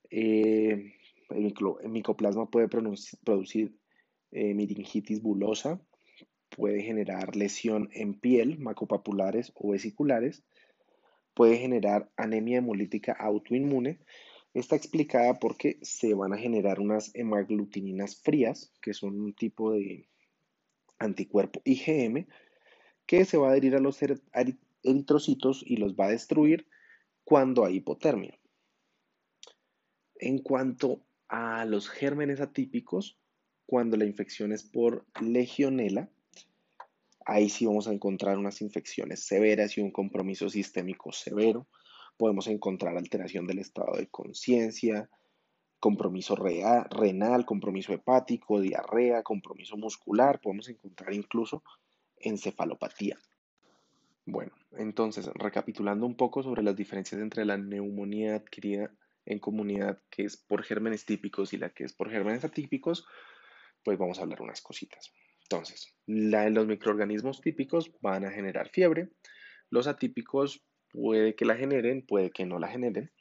Eh, 0.08 0.94
el, 1.28 1.54
micoplasma 1.90 2.50
puede 2.50 2.66
producir 2.66 3.76
eh, 4.30 4.54
miringitis 4.54 5.20
bulosa, 5.20 5.82
puede 6.48 6.80
generar 6.80 7.36
lesión 7.36 7.90
en 7.92 8.18
piel, 8.18 8.58
macopapulares 8.58 9.52
o 9.54 9.72
vesiculares, 9.72 10.42
puede 11.34 11.58
generar 11.58 12.10
anemia 12.16 12.56
hemolítica 12.56 13.12
autoinmune. 13.12 13.98
Está 14.54 14.76
explicada 14.76 15.38
porque 15.38 15.78
se 15.82 16.14
van 16.14 16.32
a 16.32 16.38
generar 16.38 16.80
unas 16.80 17.14
hemaglutininas 17.14 18.16
frías, 18.22 18.72
que 18.80 18.94
son 18.94 19.20
un 19.20 19.34
tipo 19.34 19.72
de 19.72 20.08
anticuerpo 20.98 21.60
IgM, 21.66 22.26
que 23.06 23.24
se 23.24 23.36
va 23.36 23.48
a 23.48 23.50
adherir 23.50 23.76
a 23.76 23.80
los 23.80 23.98
eritrocitos 24.82 25.62
y 25.66 25.76
los 25.76 25.94
va 25.94 26.06
a 26.06 26.10
destruir 26.10 26.68
cuando 27.24 27.64
hay 27.64 27.76
hipotermia. 27.76 28.38
En 30.16 30.38
cuanto 30.38 31.02
a 31.28 31.64
los 31.64 31.88
gérmenes 31.88 32.40
atípicos, 32.40 33.18
cuando 33.66 33.96
la 33.96 34.04
infección 34.04 34.52
es 34.52 34.62
por 34.62 35.06
legionela, 35.20 36.10
Ahí 37.28 37.48
sí 37.48 37.66
vamos 37.66 37.88
a 37.88 37.92
encontrar 37.92 38.38
unas 38.38 38.62
infecciones 38.62 39.24
severas 39.24 39.76
y 39.76 39.80
un 39.80 39.90
compromiso 39.90 40.48
sistémico 40.48 41.10
severo. 41.10 41.66
Podemos 42.16 42.46
encontrar 42.46 42.96
alteración 42.96 43.48
del 43.48 43.58
estado 43.58 43.96
de 43.96 44.06
conciencia, 44.06 45.10
compromiso 45.80 46.36
renal, 46.36 47.44
compromiso 47.44 47.92
hepático, 47.92 48.60
diarrea, 48.60 49.24
compromiso 49.24 49.76
muscular. 49.76 50.40
Podemos 50.40 50.68
encontrar 50.68 51.12
incluso 51.14 51.64
encefalopatía. 52.18 53.18
Bueno, 54.24 54.52
entonces, 54.72 55.30
recapitulando 55.34 56.04
un 56.04 56.16
poco 56.16 56.42
sobre 56.42 56.62
las 56.62 56.74
diferencias 56.74 57.20
entre 57.20 57.44
la 57.44 57.56
neumonía 57.56 58.34
adquirida 58.34 58.90
en 59.24 59.38
comunidad 59.38 60.00
que 60.10 60.24
es 60.24 60.36
por 60.36 60.62
gérmenes 60.62 61.04
típicos 61.04 61.52
y 61.52 61.58
la 61.58 61.70
que 61.70 61.84
es 61.84 61.92
por 61.92 62.10
gérmenes 62.10 62.44
atípicos, 62.44 63.06
pues 63.84 63.98
vamos 63.98 64.18
a 64.18 64.22
hablar 64.22 64.42
unas 64.42 64.60
cositas. 64.62 65.12
Entonces, 65.42 65.94
los 66.06 66.66
microorganismos 66.66 67.40
típicos 67.40 67.92
van 68.00 68.24
a 68.24 68.32
generar 68.32 68.68
fiebre, 68.70 69.10
los 69.70 69.86
atípicos 69.86 70.64
puede 70.90 71.36
que 71.36 71.44
la 71.44 71.56
generen, 71.56 72.04
puede 72.04 72.30
que 72.30 72.46
no 72.46 72.58
la 72.58 72.68
generen. 72.68 73.12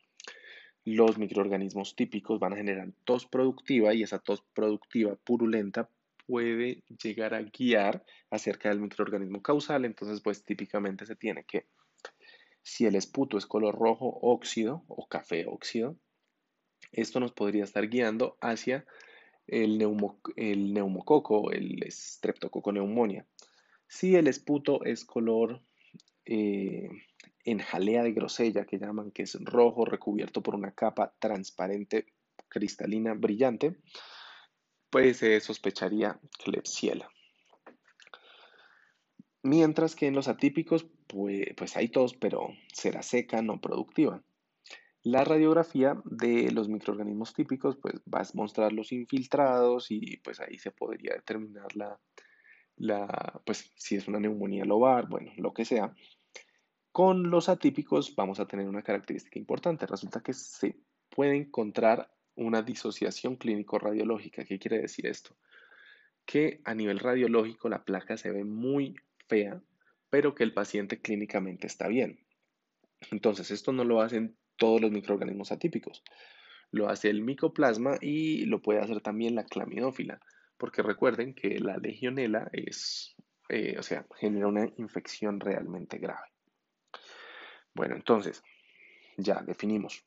Los 0.84 1.18
microorganismos 1.18 1.96
típicos 1.96 2.40
van 2.40 2.54
a 2.54 2.58
generar 2.58 2.92
tos 3.04 3.28
productiva 3.28 3.94
y 3.94 4.04
esa 4.04 4.20
tos 4.20 4.44
productiva 4.54 5.16
purulenta 5.18 5.90
puede 6.26 6.84
llegar 7.02 7.34
a 7.34 7.42
guiar 7.42 8.04
acerca 8.30 8.70
del 8.70 8.80
microorganismo 8.80 9.42
causal. 9.42 9.86
Entonces, 9.86 10.22
pues 10.22 10.44
típicamente 10.44 11.06
se 11.06 11.16
tiene 11.16 11.44
que, 11.46 11.68
si 12.62 12.86
el 12.86 12.96
esputo 12.96 13.38
es 13.38 13.46
color 13.46 13.76
rojo 13.76 14.20
óxido 14.22 14.84
o 14.88 15.08
café 15.08 15.46
óxido, 15.48 15.98
esto 16.92 17.20
nos 17.20 17.32
podría 17.32 17.64
estar 17.64 17.88
guiando 17.88 18.38
hacia 18.42 18.86
el, 19.48 19.78
neumococo, 19.78 21.52
el 21.52 21.84
streptococo 21.90 22.72
neumonía. 22.72 23.26
Si 23.88 24.16
el 24.16 24.28
esputo 24.28 24.84
es 24.84 25.06
color 25.06 25.62
eh, 26.26 26.90
en 27.44 27.60
jalea 27.60 28.04
de 28.04 28.14
grosella, 28.14 28.66
que 28.66 28.80
llaman 28.80 29.12
que 29.12 29.24
es 29.24 29.38
rojo 29.44 29.86
recubierto 29.86 30.42
por 30.42 30.56
una 30.56 30.72
capa 30.72 31.14
transparente, 31.20 32.08
cristalina, 32.48 33.14
brillante, 33.14 33.76
pues 34.89 35.17
se 35.17 35.39
sospecharía 35.39 36.19
Klebsiella. 36.43 37.10
Mientras 39.43 39.95
que 39.95 40.08
en 40.08 40.15
los 40.15 40.28
atípicos, 40.28 40.88
pues, 41.08 41.48
pues 41.56 41.78
hay 41.78 41.89
tos, 41.89 42.15
pero 42.15 42.50
será 42.74 43.04
seca, 43.04 43.41
no 43.41 43.62
productiva. 43.62 44.24
La 45.04 45.24
radiografía 45.24 46.02
de 46.06 46.52
los 46.52 46.67
microorganismos 46.67 47.34
típicos 47.34 47.78
pues 47.80 48.02
va 48.12 48.21
a 48.21 48.28
mostrar 48.34 48.74
los 48.74 48.91
infiltrados 48.91 49.91
y 49.91 50.17
pues 50.17 50.39
ahí 50.39 50.58
se 50.58 50.71
podría 50.71 51.13
determinar 51.13 51.76
la 51.76 52.00
la, 52.78 53.41
pues 53.45 53.71
si 53.76 53.95
es 53.95 54.08
una 54.08 54.19
neumonía 54.19 54.65
lobar, 54.65 55.08
bueno, 55.08 55.32
lo 55.38 55.54
que 55.54 55.65
sea. 55.65 55.93
Con 56.91 57.30
los 57.30 57.50
atípicos 57.50 58.15
vamos 58.15 58.39
a 58.39 58.48
tener 58.48 58.67
una 58.67 58.84
característica 58.84 59.39
importante. 59.39 59.86
Resulta 59.86 60.21
que 60.21 60.34
se 60.34 60.78
puede 61.10 61.36
encontrar 61.36 62.14
una 62.36 62.62
disociación 62.62 63.36
clínico-radiológica. 63.36 64.45
¿Qué 64.45 64.60
quiere 64.60 64.80
decir 64.80 65.08
esto? 65.08 65.36
Que 66.26 66.62
a 66.63 66.74
nivel 66.74 67.00
radiológico 67.00 67.69
la 67.69 67.84
placa 67.84 68.17
se 68.17 68.32
ve 68.32 68.43
muy 68.43 68.95
fea, 69.28 69.62
pero 70.10 70.36
que 70.36 70.43
el 70.43 70.54
paciente 70.54 71.02
clínicamente 71.02 71.67
está 71.67 71.88
bien. 71.88 72.19
Entonces, 73.12 73.52
esto 73.52 73.71
no 73.71 73.84
lo 73.84 74.02
hacen 74.02 74.36
todos 74.58 74.82
los 74.82 74.91
microorganismos 74.91 75.52
atípicos. 75.52 76.04
Lo 76.71 76.89
hace 76.89 77.10
el 77.10 77.21
micoplasma 77.21 77.98
y 78.02 78.45
lo 78.45 78.62
puede 78.62 78.80
hacer 78.80 79.02
también 79.02 79.36
la 79.36 79.45
clamidófila, 79.45 80.19
porque 80.58 80.82
recuerden 80.82 81.34
que 81.34 81.60
la 81.60 81.78
legionela 81.78 82.50
es, 82.54 83.15
eh, 83.50 83.76
o 83.78 83.84
sea, 83.84 84.06
genera 84.15 84.48
una 84.48 84.69
infección 84.78 85.39
realmente 85.39 85.98
grave. 85.98 86.28
Bueno, 87.74 87.95
entonces, 87.95 88.41
ya 89.17 89.41
definimos. 89.41 90.06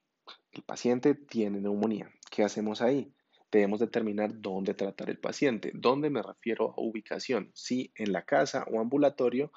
El 0.53 0.63
paciente 0.63 1.15
tiene 1.15 1.61
neumonía. 1.61 2.11
¿Qué 2.31 2.43
hacemos 2.43 2.83
ahí? 2.83 3.13
Debemos 3.51 3.81
determinar 3.81 4.41
dónde 4.41 4.75
tratar 4.75 5.09
el 5.11 5.19
paciente. 5.19 5.71
¿Dónde 5.75 6.11
me 6.11 6.23
refiero 6.23 6.71
a 6.71 6.81
ubicación? 6.81 7.51
Si 7.55 7.93
en 7.95 8.13
la 8.13 8.25
casa 8.25 8.65
o 8.71 8.81
ambulatorio 8.81 9.51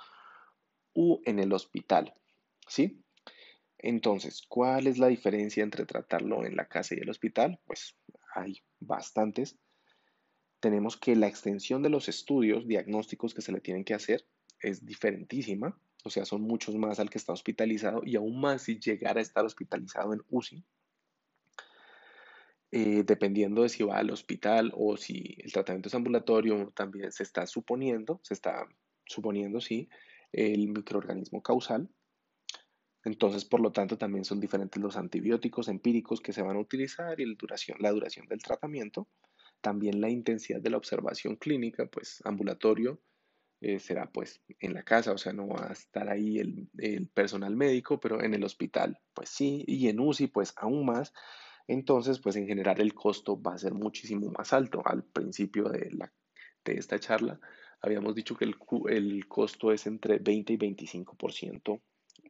u 0.93 1.21
en 1.25 1.39
el 1.39 1.51
hospital. 1.53 2.13
¿Sí? 2.67 3.03
Entonces, 3.77 4.43
¿cuál 4.47 4.87
es 4.87 4.97
la 4.97 5.07
diferencia 5.07 5.63
entre 5.63 5.85
tratarlo 5.85 6.45
en 6.45 6.55
la 6.55 6.67
casa 6.67 6.95
y 6.95 6.99
el 6.99 7.09
hospital? 7.09 7.59
Pues 7.65 7.97
hay 8.35 8.61
bastantes. 8.79 9.57
Tenemos 10.59 10.95
que 10.95 11.15
la 11.15 11.27
extensión 11.27 11.81
de 11.81 11.89
los 11.89 12.07
estudios 12.07 12.67
diagnósticos 12.67 13.33
que 13.33 13.41
se 13.41 13.51
le 13.51 13.59
tienen 13.59 13.83
que 13.83 13.95
hacer 13.95 14.25
es 14.59 14.85
diferentísima, 14.85 15.75
o 16.03 16.09
sea, 16.09 16.25
son 16.25 16.43
muchos 16.43 16.75
más 16.75 16.99
al 16.99 17.09
que 17.09 17.17
está 17.17 17.33
hospitalizado 17.33 18.01
y 18.05 18.15
aún 18.15 18.39
más 18.39 18.63
si 18.63 18.79
llegara 18.79 19.19
a 19.19 19.23
estar 19.23 19.43
hospitalizado 19.43 20.13
en 20.13 20.21
UCI. 20.29 20.63
Eh, 22.71 23.03
dependiendo 23.05 23.63
de 23.63 23.69
si 23.69 23.83
va 23.83 23.97
al 23.97 24.11
hospital 24.11 24.71
o 24.75 24.95
si 24.95 25.35
el 25.39 25.51
tratamiento 25.51 25.89
es 25.89 25.95
ambulatorio, 25.95 26.71
también 26.73 27.11
se 27.11 27.23
está 27.23 27.45
suponiendo, 27.45 28.21
se 28.23 28.33
está 28.33 28.65
suponiendo, 29.05 29.59
sí, 29.59 29.89
el 30.31 30.69
microorganismo 30.69 31.43
causal 31.43 31.89
entonces, 33.03 33.45
por 33.45 33.59
lo 33.59 33.71
tanto, 33.71 33.97
también 33.97 34.25
son 34.25 34.39
diferentes 34.39 34.81
los 34.81 34.95
antibióticos 34.95 35.67
empíricos 35.67 36.21
que 36.21 36.33
se 36.33 36.41
van 36.41 36.57
a 36.57 36.59
utilizar 36.59 37.19
y 37.19 37.25
la 37.25 37.91
duración, 37.91 38.27
del 38.27 38.43
tratamiento. 38.43 39.07
También 39.59 40.01
la 40.01 40.09
intensidad 40.09 40.61
de 40.61 40.69
la 40.69 40.77
observación 40.77 41.35
clínica, 41.35 41.87
pues 41.87 42.21
ambulatorio, 42.25 43.01
eh, 43.61 43.79
será 43.79 44.11
pues 44.11 44.41
en 44.59 44.73
la 44.73 44.83
casa, 44.83 45.11
o 45.11 45.17
sea, 45.17 45.33
no 45.33 45.47
va 45.47 45.69
a 45.69 45.73
estar 45.73 46.09
ahí 46.09 46.39
el, 46.39 46.67
el, 46.77 47.07
personal 47.07 47.55
médico, 47.55 47.99
pero 47.99 48.23
en 48.23 48.33
el 48.33 48.43
hospital, 48.43 48.99
pues 49.13 49.29
sí, 49.29 49.63
y 49.67 49.87
en 49.87 49.99
UCI, 49.99 50.27
pues 50.27 50.53
aún 50.57 50.85
más. 50.85 51.13
Entonces, 51.71 52.19
pues 52.19 52.35
en 52.35 52.47
general 52.47 52.81
el 52.81 52.93
costo 52.93 53.41
va 53.41 53.53
a 53.53 53.57
ser 53.57 53.73
muchísimo 53.73 54.29
más 54.29 54.51
alto. 54.51 54.81
Al 54.83 55.05
principio 55.05 55.69
de, 55.69 55.89
la, 55.91 56.11
de 56.65 56.73
esta 56.73 56.99
charla 56.99 57.39
habíamos 57.79 58.13
dicho 58.13 58.35
que 58.35 58.43
el, 58.43 58.55
el 58.89 59.25
costo 59.29 59.71
es 59.71 59.87
entre 59.87 60.17
20 60.17 60.51
y 60.51 60.57
25% 60.57 61.81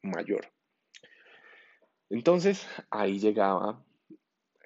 mayor. 0.04 0.54
Entonces, 2.12 2.68
ahí 2.92 3.18
llegaba 3.18 3.84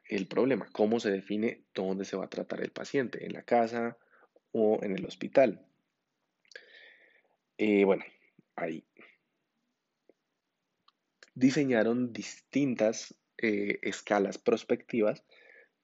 el 0.09 0.27
problema, 0.27 0.67
cómo 0.73 0.99
se 0.99 1.09
define 1.09 1.63
dónde 1.73 2.03
se 2.03 2.17
va 2.17 2.25
a 2.25 2.29
tratar 2.29 2.59
el 2.59 2.71
paciente, 2.71 3.25
en 3.25 3.31
la 3.31 3.43
casa 3.43 3.97
o 4.51 4.79
en 4.83 4.91
el 4.91 5.05
hospital. 5.05 5.65
Eh, 7.57 7.85
bueno, 7.85 8.03
ahí 8.57 8.85
diseñaron 11.33 12.11
distintas 12.11 13.15
eh, 13.38 13.80
escalas 13.82 14.38
prospectivas 14.38 15.24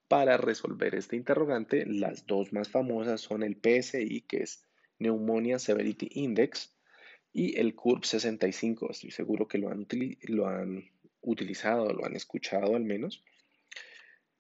para 0.07 0.37
resolver 0.37 0.95
este 0.95 1.15
interrogante. 1.15 1.85
Las 1.85 2.25
dos 2.25 2.51
más 2.53 2.69
famosas 2.69 3.21
son 3.21 3.43
el 3.43 3.55
PSI, 3.55 4.21
que 4.27 4.43
es 4.43 4.65
Pneumonia 4.97 5.57
Severity 5.57 6.09
Index, 6.11 6.75
y 7.33 7.57
el 7.59 7.75
CURB 7.75 8.03
65. 8.03 8.91
Estoy 8.91 9.11
seguro 9.11 9.47
que 9.47 9.57
lo 9.57 9.69
han, 9.69 9.87
lo 10.23 10.47
han 10.47 10.91
utilizado, 11.21 11.93
lo 11.93 12.05
han 12.05 12.15
escuchado 12.15 12.75
al 12.75 12.83
menos. 12.83 13.23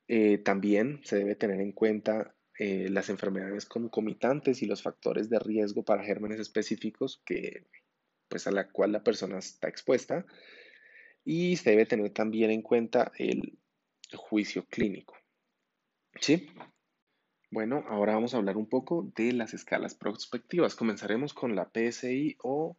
Eh, 0.07 0.39
también 0.39 0.99
se 1.03 1.17
debe 1.17 1.35
tener 1.35 1.61
en 1.61 1.71
cuenta 1.71 2.35
eh, 2.59 2.89
las 2.89 3.09
enfermedades 3.09 3.65
concomitantes 3.65 4.61
y 4.61 4.65
los 4.65 4.81
factores 4.81 5.29
de 5.29 5.39
riesgo 5.39 5.83
para 5.83 6.03
gérmenes 6.03 6.39
específicos 6.39 7.21
que, 7.25 7.65
pues, 8.27 8.45
a 8.45 8.51
la 8.51 8.67
cual 8.69 8.91
la 8.91 9.03
persona 9.03 9.39
está 9.39 9.69
expuesta. 9.69 10.25
Y 11.23 11.57
se 11.57 11.71
debe 11.71 11.85
tener 11.85 12.11
también 12.11 12.51
en 12.51 12.61
cuenta 12.61 13.11
el 13.17 13.57
juicio 14.13 14.65
clínico. 14.65 15.15
¿Sí? 16.19 16.49
Bueno, 17.49 17.83
ahora 17.89 18.13
vamos 18.13 18.33
a 18.33 18.37
hablar 18.37 18.57
un 18.57 18.67
poco 18.67 19.11
de 19.15 19.33
las 19.33 19.53
escalas 19.53 19.93
prospectivas. 19.93 20.75
Comenzaremos 20.75 21.33
con 21.33 21.55
la 21.55 21.69
PSI 21.69 22.37
o 22.43 22.77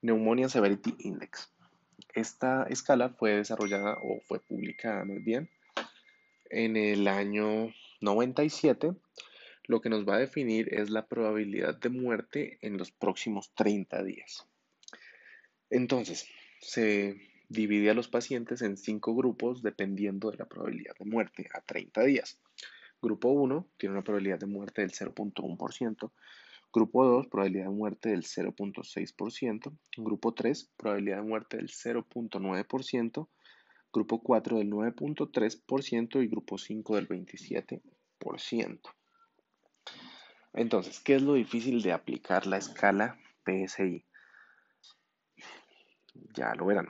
Pneumonia 0.00 0.48
Severity 0.48 0.94
Index. 0.98 1.50
Esta 2.14 2.64
escala 2.64 3.10
fue 3.10 3.36
desarrollada 3.36 3.96
o 4.02 4.20
fue 4.20 4.40
publicada 4.40 5.04
más 5.04 5.24
bien 5.24 5.48
en 6.50 6.76
el 6.76 7.08
año 7.08 7.72
97. 8.02 8.92
Lo 9.64 9.80
que 9.80 9.88
nos 9.88 10.06
va 10.06 10.16
a 10.16 10.20
definir 10.20 10.72
es 10.74 10.90
la 10.90 11.06
probabilidad 11.06 11.74
de 11.78 11.88
muerte 11.88 12.58
en 12.60 12.76
los 12.76 12.90
próximos 12.90 13.54
30 13.54 14.02
días. 14.02 14.46
Entonces, 15.70 16.28
se 16.60 17.31
divide 17.52 17.90
a 17.90 17.94
los 17.94 18.08
pacientes 18.08 18.62
en 18.62 18.76
cinco 18.76 19.14
grupos 19.14 19.62
dependiendo 19.62 20.30
de 20.30 20.38
la 20.38 20.46
probabilidad 20.46 20.94
de 20.98 21.04
muerte 21.04 21.48
a 21.54 21.60
30 21.60 22.02
días. 22.04 22.38
Grupo 23.00 23.30
1 23.30 23.68
tiene 23.76 23.94
una 23.94 24.04
probabilidad 24.04 24.38
de 24.38 24.46
muerte 24.46 24.82
del 24.82 24.92
0.1%, 24.92 26.12
Grupo 26.72 27.04
2, 27.04 27.26
probabilidad 27.26 27.64
de 27.64 27.70
muerte 27.70 28.08
del 28.08 28.22
0.6%. 28.22 29.76
Grupo 29.98 30.32
3, 30.32 30.70
probabilidad 30.78 31.16
de 31.18 31.22
muerte 31.22 31.58
del 31.58 31.68
0.9%. 31.68 33.28
Grupo 33.92 34.22
4 34.22 34.56
del 34.56 34.70
9.3% 34.70 36.24
y 36.24 36.28
grupo 36.28 36.56
5 36.56 36.96
del 36.96 37.08
27%. 37.08 38.80
Entonces, 40.54 41.00
¿qué 41.00 41.16
es 41.16 41.22
lo 41.22 41.34
difícil 41.34 41.82
de 41.82 41.92
aplicar 41.92 42.46
la 42.46 42.56
escala 42.56 43.18
PSI? 43.44 44.06
Ya 46.34 46.54
lo 46.54 46.64
verán. 46.64 46.88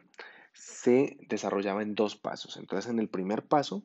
Se 0.52 1.16
desarrollaba 1.28 1.82
en 1.82 1.94
dos 1.94 2.16
pasos. 2.16 2.56
Entonces, 2.56 2.90
en 2.90 2.98
el 2.98 3.08
primer 3.08 3.46
paso, 3.46 3.84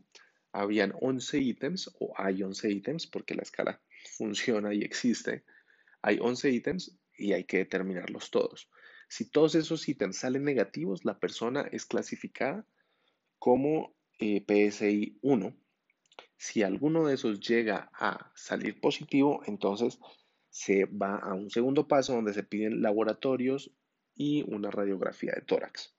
habían 0.51 0.93
11 0.99 1.39
ítems, 1.39 1.91
o 1.99 2.13
hay 2.17 2.43
11 2.43 2.71
ítems, 2.71 3.08
porque 3.08 3.36
la 3.36 3.43
escala 3.43 3.82
funciona 4.17 4.73
y 4.73 4.82
existe 4.82 5.43
hay 6.01 6.19
11 6.21 6.51
ítems 6.51 6.97
y 7.17 7.34
hay 7.34 7.43
que 7.43 7.58
determinarlos 7.58 8.32
todos. 8.32 8.69
Si 9.10 9.30
todos 9.30 9.56
esos 9.56 9.88
ítems 9.89 10.17
salen 10.17 10.43
negativos, 10.43 11.06
la 11.06 11.19
persona 11.19 11.67
es 11.71 11.86
clasificada 11.86 12.65
como 13.39 13.95
eh, 14.19 14.43
PSI 14.45 15.17
1. 15.21 15.56
Si 16.38 16.63
alguno 16.63 17.06
de 17.06 17.15
esos 17.15 17.39
llega 17.39 17.89
a 17.93 18.32
salir 18.36 18.80
positivo, 18.80 19.41
entonces 19.45 19.99
se 20.49 20.86
va 20.86 21.17
a 21.17 21.34
un 21.34 21.49
segundo 21.49 21.88
paso 21.88 22.13
donde 22.13 22.34
se 22.34 22.43
piden 22.43 22.82
laboratorios 22.82 23.71
y 24.15 24.43
una 24.47 24.71
radiografía 24.71 25.34
de 25.36 25.41
tórax. 25.41 25.96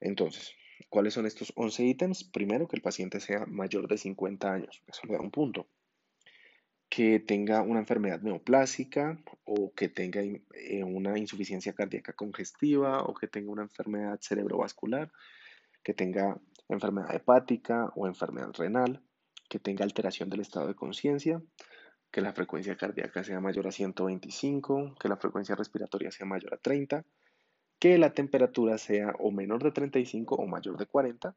Entonces, 0.00 0.54
¿cuáles 0.88 1.14
son 1.14 1.26
estos 1.26 1.52
11 1.56 1.84
ítems? 1.84 2.24
Primero, 2.24 2.68
que 2.68 2.76
el 2.76 2.82
paciente 2.82 3.20
sea 3.20 3.46
mayor 3.46 3.88
de 3.88 3.98
50 3.98 4.52
años. 4.52 4.82
Eso 4.86 5.06
le 5.06 5.14
da 5.14 5.20
un 5.20 5.30
punto 5.30 5.68
que 6.88 7.20
tenga 7.20 7.62
una 7.62 7.80
enfermedad 7.80 8.20
neoplásica 8.22 9.18
o 9.44 9.72
que 9.74 9.88
tenga 9.88 10.22
eh, 10.22 10.84
una 10.84 11.18
insuficiencia 11.18 11.74
cardíaca 11.74 12.14
congestiva 12.14 13.02
o 13.02 13.14
que 13.14 13.28
tenga 13.28 13.50
una 13.50 13.62
enfermedad 13.62 14.18
cerebrovascular, 14.22 15.12
que 15.82 15.92
tenga 15.92 16.40
enfermedad 16.68 17.14
hepática 17.14 17.92
o 17.94 18.06
enfermedad 18.06 18.52
renal, 18.56 19.02
que 19.48 19.58
tenga 19.58 19.84
alteración 19.84 20.30
del 20.30 20.40
estado 20.40 20.66
de 20.66 20.74
conciencia, 20.74 21.42
que 22.10 22.22
la 22.22 22.32
frecuencia 22.32 22.76
cardíaca 22.76 23.22
sea 23.22 23.40
mayor 23.40 23.66
a 23.66 23.72
125, 23.72 24.94
que 24.98 25.08
la 25.08 25.16
frecuencia 25.16 25.54
respiratoria 25.54 26.10
sea 26.10 26.26
mayor 26.26 26.54
a 26.54 26.58
30, 26.58 27.04
que 27.78 27.98
la 27.98 28.12
temperatura 28.12 28.78
sea 28.78 29.14
o 29.18 29.30
menor 29.30 29.62
de 29.62 29.72
35 29.72 30.34
o 30.34 30.46
mayor 30.46 30.76
de 30.76 30.86
40 30.86 31.36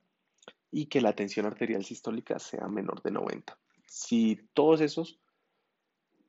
y 0.72 0.88
que 0.88 1.02
la 1.02 1.14
tensión 1.14 1.46
arterial 1.46 1.84
sistólica 1.84 2.40
sea 2.40 2.68
menor 2.68 3.02
de 3.04 3.12
90. 3.12 3.58
Si 3.86 4.50
todos 4.54 4.82
esos 4.82 5.20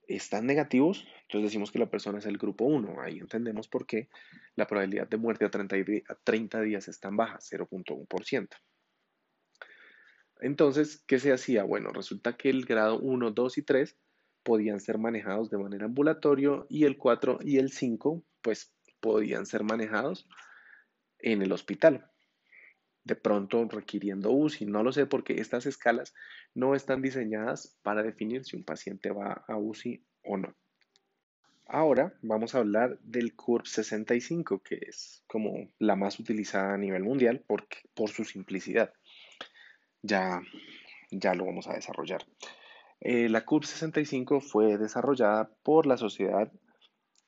están 0.08 0.46
negativos, 0.46 1.06
entonces 1.22 1.50
decimos 1.50 1.70
que 1.70 1.78
la 1.78 1.90
persona 1.90 2.18
es 2.18 2.26
el 2.26 2.38
grupo 2.38 2.64
1. 2.64 3.00
Ahí 3.00 3.18
entendemos 3.18 3.68
por 3.68 3.86
qué 3.86 4.08
la 4.56 4.66
probabilidad 4.66 5.08
de 5.08 5.16
muerte 5.16 5.44
a 5.44 5.50
30, 5.50 6.60
días 6.60 6.88
es 6.88 7.00
tan 7.00 7.16
baja, 7.16 7.38
0.1%. 7.38 8.48
Entonces, 10.40 11.04
¿qué 11.06 11.20
se 11.20 11.32
hacía? 11.32 11.62
Bueno, 11.62 11.90
resulta 11.90 12.36
que 12.36 12.50
el 12.50 12.66
grado 12.66 12.98
1, 12.98 13.30
2 13.30 13.58
y 13.58 13.62
3 13.62 13.96
podían 14.42 14.80
ser 14.80 14.98
manejados 14.98 15.50
de 15.50 15.58
manera 15.58 15.86
ambulatorio 15.86 16.66
y 16.68 16.84
el 16.84 16.98
4 16.98 17.38
y 17.42 17.58
el 17.58 17.70
5 17.70 18.24
pues 18.42 18.74
podían 19.02 19.44
ser 19.44 19.64
manejados 19.64 20.26
en 21.18 21.42
el 21.42 21.52
hospital. 21.52 22.08
De 23.04 23.16
pronto 23.16 23.66
requiriendo 23.68 24.30
UCI, 24.30 24.64
no 24.66 24.82
lo 24.82 24.92
sé 24.92 25.06
porque 25.06 25.40
estas 25.40 25.66
escalas 25.66 26.14
no 26.54 26.74
están 26.74 27.02
diseñadas 27.02 27.76
para 27.82 28.02
definir 28.02 28.44
si 28.44 28.56
un 28.56 28.64
paciente 28.64 29.10
va 29.10 29.44
a 29.48 29.56
UCI 29.56 30.02
o 30.22 30.36
no. 30.36 30.54
Ahora 31.66 32.14
vamos 32.22 32.54
a 32.54 32.58
hablar 32.58 32.98
del 33.00 33.34
CURB 33.34 33.66
65, 33.66 34.62
que 34.62 34.78
es 34.86 35.24
como 35.26 35.68
la 35.78 35.96
más 35.96 36.20
utilizada 36.20 36.74
a 36.74 36.78
nivel 36.78 37.02
mundial 37.02 37.40
por, 37.40 37.66
por 37.94 38.10
su 38.10 38.24
simplicidad. 38.24 38.92
Ya, 40.02 40.42
ya 41.10 41.34
lo 41.34 41.46
vamos 41.46 41.68
a 41.68 41.74
desarrollar. 41.74 42.24
Eh, 43.00 43.28
la 43.28 43.44
CURB 43.44 43.64
65 43.64 44.40
fue 44.40 44.78
desarrollada 44.78 45.50
por 45.62 45.86
la 45.86 45.96
Sociedad 45.96 46.52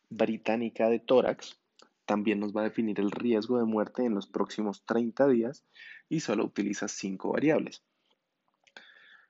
Británica 0.08 0.88
de 0.88 1.00
Tórax. 1.00 1.58
También 2.06 2.40
nos 2.40 2.54
va 2.54 2.60
a 2.62 2.64
definir 2.64 3.00
el 3.00 3.10
riesgo 3.10 3.58
de 3.58 3.64
muerte 3.64 4.04
en 4.04 4.14
los 4.14 4.26
próximos 4.26 4.84
30 4.84 5.28
días 5.28 5.64
y 6.08 6.20
solo 6.20 6.44
utiliza 6.44 6.88
cinco 6.88 7.32
variables. 7.32 7.82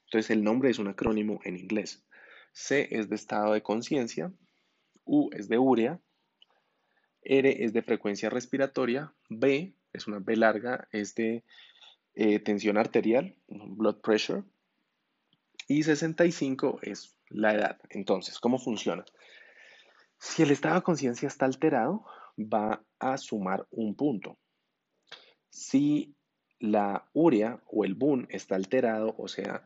Entonces 0.06 0.30
el 0.30 0.44
nombre 0.44 0.70
es 0.70 0.78
un 0.78 0.88
acrónimo 0.88 1.40
en 1.44 1.56
inglés. 1.56 2.04
C 2.52 2.88
es 2.90 3.08
de 3.08 3.16
estado 3.16 3.52
de 3.52 3.62
conciencia, 3.62 4.32
U 5.04 5.30
es 5.32 5.48
de 5.48 5.58
urea, 5.58 6.00
R 7.22 7.64
es 7.64 7.72
de 7.72 7.82
frecuencia 7.82 8.30
respiratoria, 8.30 9.12
B 9.28 9.74
es 9.92 10.06
una 10.06 10.18
B 10.18 10.36
larga, 10.36 10.88
es 10.92 11.14
de 11.14 11.42
eh, 12.14 12.38
tensión 12.38 12.76
arterial, 12.76 13.34
blood 13.48 14.00
pressure, 14.00 14.44
y 15.66 15.82
65 15.82 16.80
es 16.82 17.16
la 17.28 17.54
edad. 17.54 17.78
Entonces, 17.90 18.38
¿cómo 18.38 18.58
funciona? 18.58 19.04
Si 20.18 20.42
el 20.42 20.50
estado 20.50 20.76
de 20.76 20.82
conciencia 20.82 21.26
está 21.26 21.46
alterado, 21.46 22.04
va 22.38 22.84
a 22.98 23.16
sumar 23.18 23.66
un 23.70 23.94
punto. 23.94 24.38
Si 25.50 26.14
la 26.58 27.08
urea 27.12 27.62
o 27.66 27.84
el 27.84 27.94
BUN 27.94 28.26
está 28.30 28.56
alterado, 28.56 29.14
o 29.18 29.28
sea, 29.28 29.64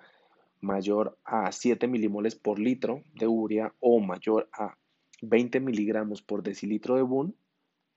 mayor 0.60 1.18
a 1.24 1.52
7 1.52 1.86
milimoles 1.86 2.34
por 2.34 2.58
litro 2.58 3.02
de 3.14 3.26
urea 3.26 3.74
o 3.80 4.00
mayor 4.00 4.48
a 4.52 4.76
20 5.22 5.60
miligramos 5.60 6.22
por 6.22 6.42
decilitro 6.42 6.96
de 6.96 7.02
BUN, 7.02 7.36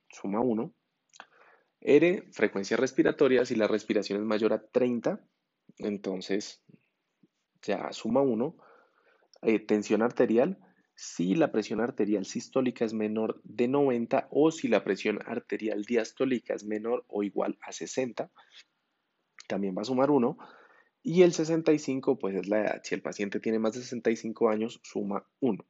suma 0.09 0.41
1. 0.41 0.73
R, 1.83 2.23
frecuencia 2.31 2.77
respiratoria, 2.77 3.45
si 3.45 3.55
la 3.55 3.67
respiración 3.67 4.19
es 4.19 4.25
mayor 4.25 4.53
a 4.53 4.61
30, 4.61 5.19
entonces 5.79 6.61
ya 7.63 7.91
suma 7.91 8.21
1. 8.21 8.55
Eh, 9.43 9.59
tensión 9.59 10.03
arterial, 10.03 10.59
si 11.01 11.33
la 11.33 11.51
presión 11.51 11.81
arterial 11.81 12.27
sistólica 12.27 12.85
es 12.85 12.93
menor 12.93 13.41
de 13.43 13.67
90 13.67 14.27
o 14.29 14.51
si 14.51 14.67
la 14.67 14.83
presión 14.83 15.17
arterial 15.25 15.83
diastólica 15.83 16.53
es 16.53 16.63
menor 16.63 17.05
o 17.07 17.23
igual 17.23 17.57
a 17.63 17.71
60, 17.71 18.29
también 19.47 19.75
va 19.75 19.81
a 19.81 19.85
sumar 19.85 20.11
1. 20.11 20.37
Y 21.01 21.23
el 21.23 21.33
65, 21.33 22.19
pues 22.19 22.35
es 22.35 22.47
la 22.47 22.59
edad. 22.59 22.81
Si 22.83 22.93
el 22.93 23.01
paciente 23.01 23.39
tiene 23.39 23.57
más 23.57 23.73
de 23.73 23.81
65 23.81 24.49
años, 24.49 24.79
suma 24.83 25.27
1. 25.39 25.65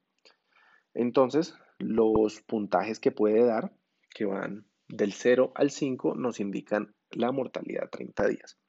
Entonces, 0.96 1.56
los 1.80 2.42
puntajes 2.42 3.00
que 3.00 3.14
puede 3.14 3.46
dar, 3.46 3.72
que 4.14 4.26
van 4.26 4.68
del 4.90 5.14
0 5.14 5.54
al 5.56 5.72
5, 5.72 6.14
nos 6.16 6.42
indican 6.42 6.94
la 7.10 7.32
mortalidad 7.32 7.86
a 7.86 7.90
30 7.90 8.28
días. 8.28 8.60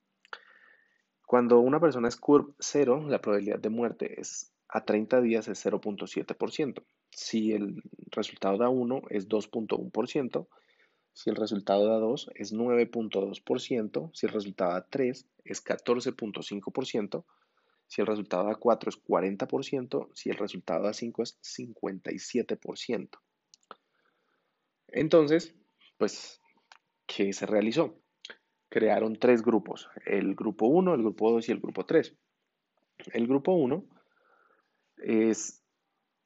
Cuando 1.27 1.59
una 1.59 1.81
persona 1.81 2.07
es 2.07 2.15
CURB 2.15 2.55
0, 2.61 3.07
la 3.09 3.21
probabilidad 3.21 3.59
de 3.59 3.69
muerte 3.69 4.21
es 4.21 4.52
a 4.73 4.85
30 4.87 5.21
días 5.21 5.49
es 5.49 5.65
0.7%. 5.65 6.83
Si 7.11 7.53
el 7.53 7.83
resultado 8.11 8.57
da 8.57 8.71
1 8.71 9.03
es 9.11 9.29
2.1%, 9.29 10.49
si 11.13 11.29
el 11.29 11.37
resultado 11.37 11.87
da 11.87 11.99
2 11.99 12.31
es 12.35 12.55
9.2%, 12.55 14.11
si 14.15 14.27
el 14.27 14.33
resultado 14.33 14.73
da 14.73 14.87
3 14.89 15.29
es 15.45 15.63
14.5%, 15.63 17.25
si 17.87 18.01
el 18.01 18.07
resultado 18.07 18.47
da 18.47 18.55
4 18.55 18.89
es 18.89 19.05
40%, 19.05 20.09
si 20.15 20.31
el 20.31 20.37
resultado 20.39 20.85
da 20.85 20.95
5 20.95 21.23
es 21.23 21.39
57%. 21.43 23.11
Entonces, 24.89 25.55
pues, 25.99 26.41
¿qué 27.07 27.35
se 27.35 27.45
realizó? 27.45 27.99
Crearon 28.71 29.17
tres 29.17 29.43
grupos, 29.43 29.91
el 30.07 30.35
grupo 30.35 30.65
1, 30.67 30.95
el 30.95 31.03
grupo 31.03 31.31
2 31.31 31.47
y 31.51 31.53
el 31.53 31.61
grupo 31.61 31.85
3. 31.85 32.17
El 33.13 33.27
grupo 33.27 33.53
1 33.53 33.85
es 35.03 35.63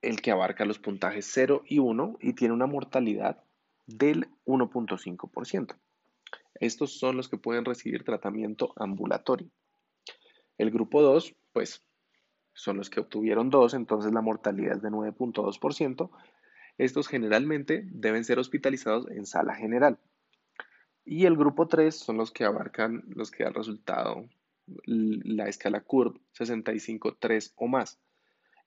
el 0.03 0.21
que 0.21 0.31
abarca 0.31 0.65
los 0.65 0.79
puntajes 0.79 1.29
0 1.33 1.63
y 1.67 1.79
1 1.79 2.19
y 2.21 2.35
tiene 2.35 2.55
una 2.55 2.67
mortalidad 2.67 3.43
del 3.87 4.29
1.5%. 4.45 5.77
Estos 6.61 6.99
son 6.99 7.17
los 7.17 7.29
que 7.29 7.37
pueden 7.37 7.65
recibir 7.65 8.05
tratamiento 8.05 8.73
ambulatorio. 8.77 9.51
El 10.59 10.71
grupo 10.71 11.03
2, 11.03 11.35
pues 11.53 11.83
son 12.55 12.79
los 12.79 12.89
que 12.89 13.01
obtuvieron 13.01 13.51
2, 13.51 13.75
entonces 13.75 14.13
la 14.13 14.23
mortalidad 14.23 14.77
es 14.77 14.83
de 14.83 14.89
9.2%. 14.89 16.11
Estos 16.79 17.09
generalmente 17.09 17.83
deben 17.87 18.25
ser 18.25 18.39
hospitalizados 18.39 19.11
en 19.11 19.27
sala 19.27 19.55
general. 19.55 19.99
Y 21.05 21.27
el 21.27 21.37
grupo 21.37 21.69
3 21.69 21.95
son 21.95 22.17
los 22.17 22.33
que 22.33 22.45
abarcan 22.45 23.05
los 23.09 23.31
que 23.31 23.45
dan 23.45 23.55
resultado 23.55 24.25
la 24.67 25.49
escala 25.49 25.81
CURB 25.83 26.19
65, 26.33 27.17
3 27.21 27.53
o 27.57 27.69
más. 27.69 28.01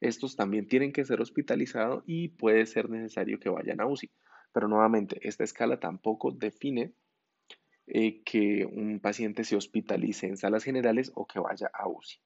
Estos 0.01 0.35
también 0.35 0.67
tienen 0.67 0.93
que 0.93 1.03
ser 1.03 1.21
hospitalizados 1.21 2.03
y 2.05 2.29
puede 2.29 2.65
ser 2.65 2.89
necesario 2.89 3.39
que 3.39 3.49
vayan 3.49 3.81
a 3.81 3.85
UCI. 3.85 4.09
Pero 4.53 4.67
nuevamente, 4.67 5.19
esta 5.27 5.43
escala 5.43 5.79
tampoco 5.79 6.31
define 6.31 6.93
eh, 7.87 8.23
que 8.23 8.65
un 8.65 8.99
paciente 8.99 9.43
se 9.43 9.55
hospitalice 9.55 10.27
en 10.27 10.37
salas 10.37 10.63
generales 10.63 11.11
o 11.15 11.25
que 11.25 11.39
vaya 11.39 11.69
a 11.73 11.87
UCI. 11.87 12.19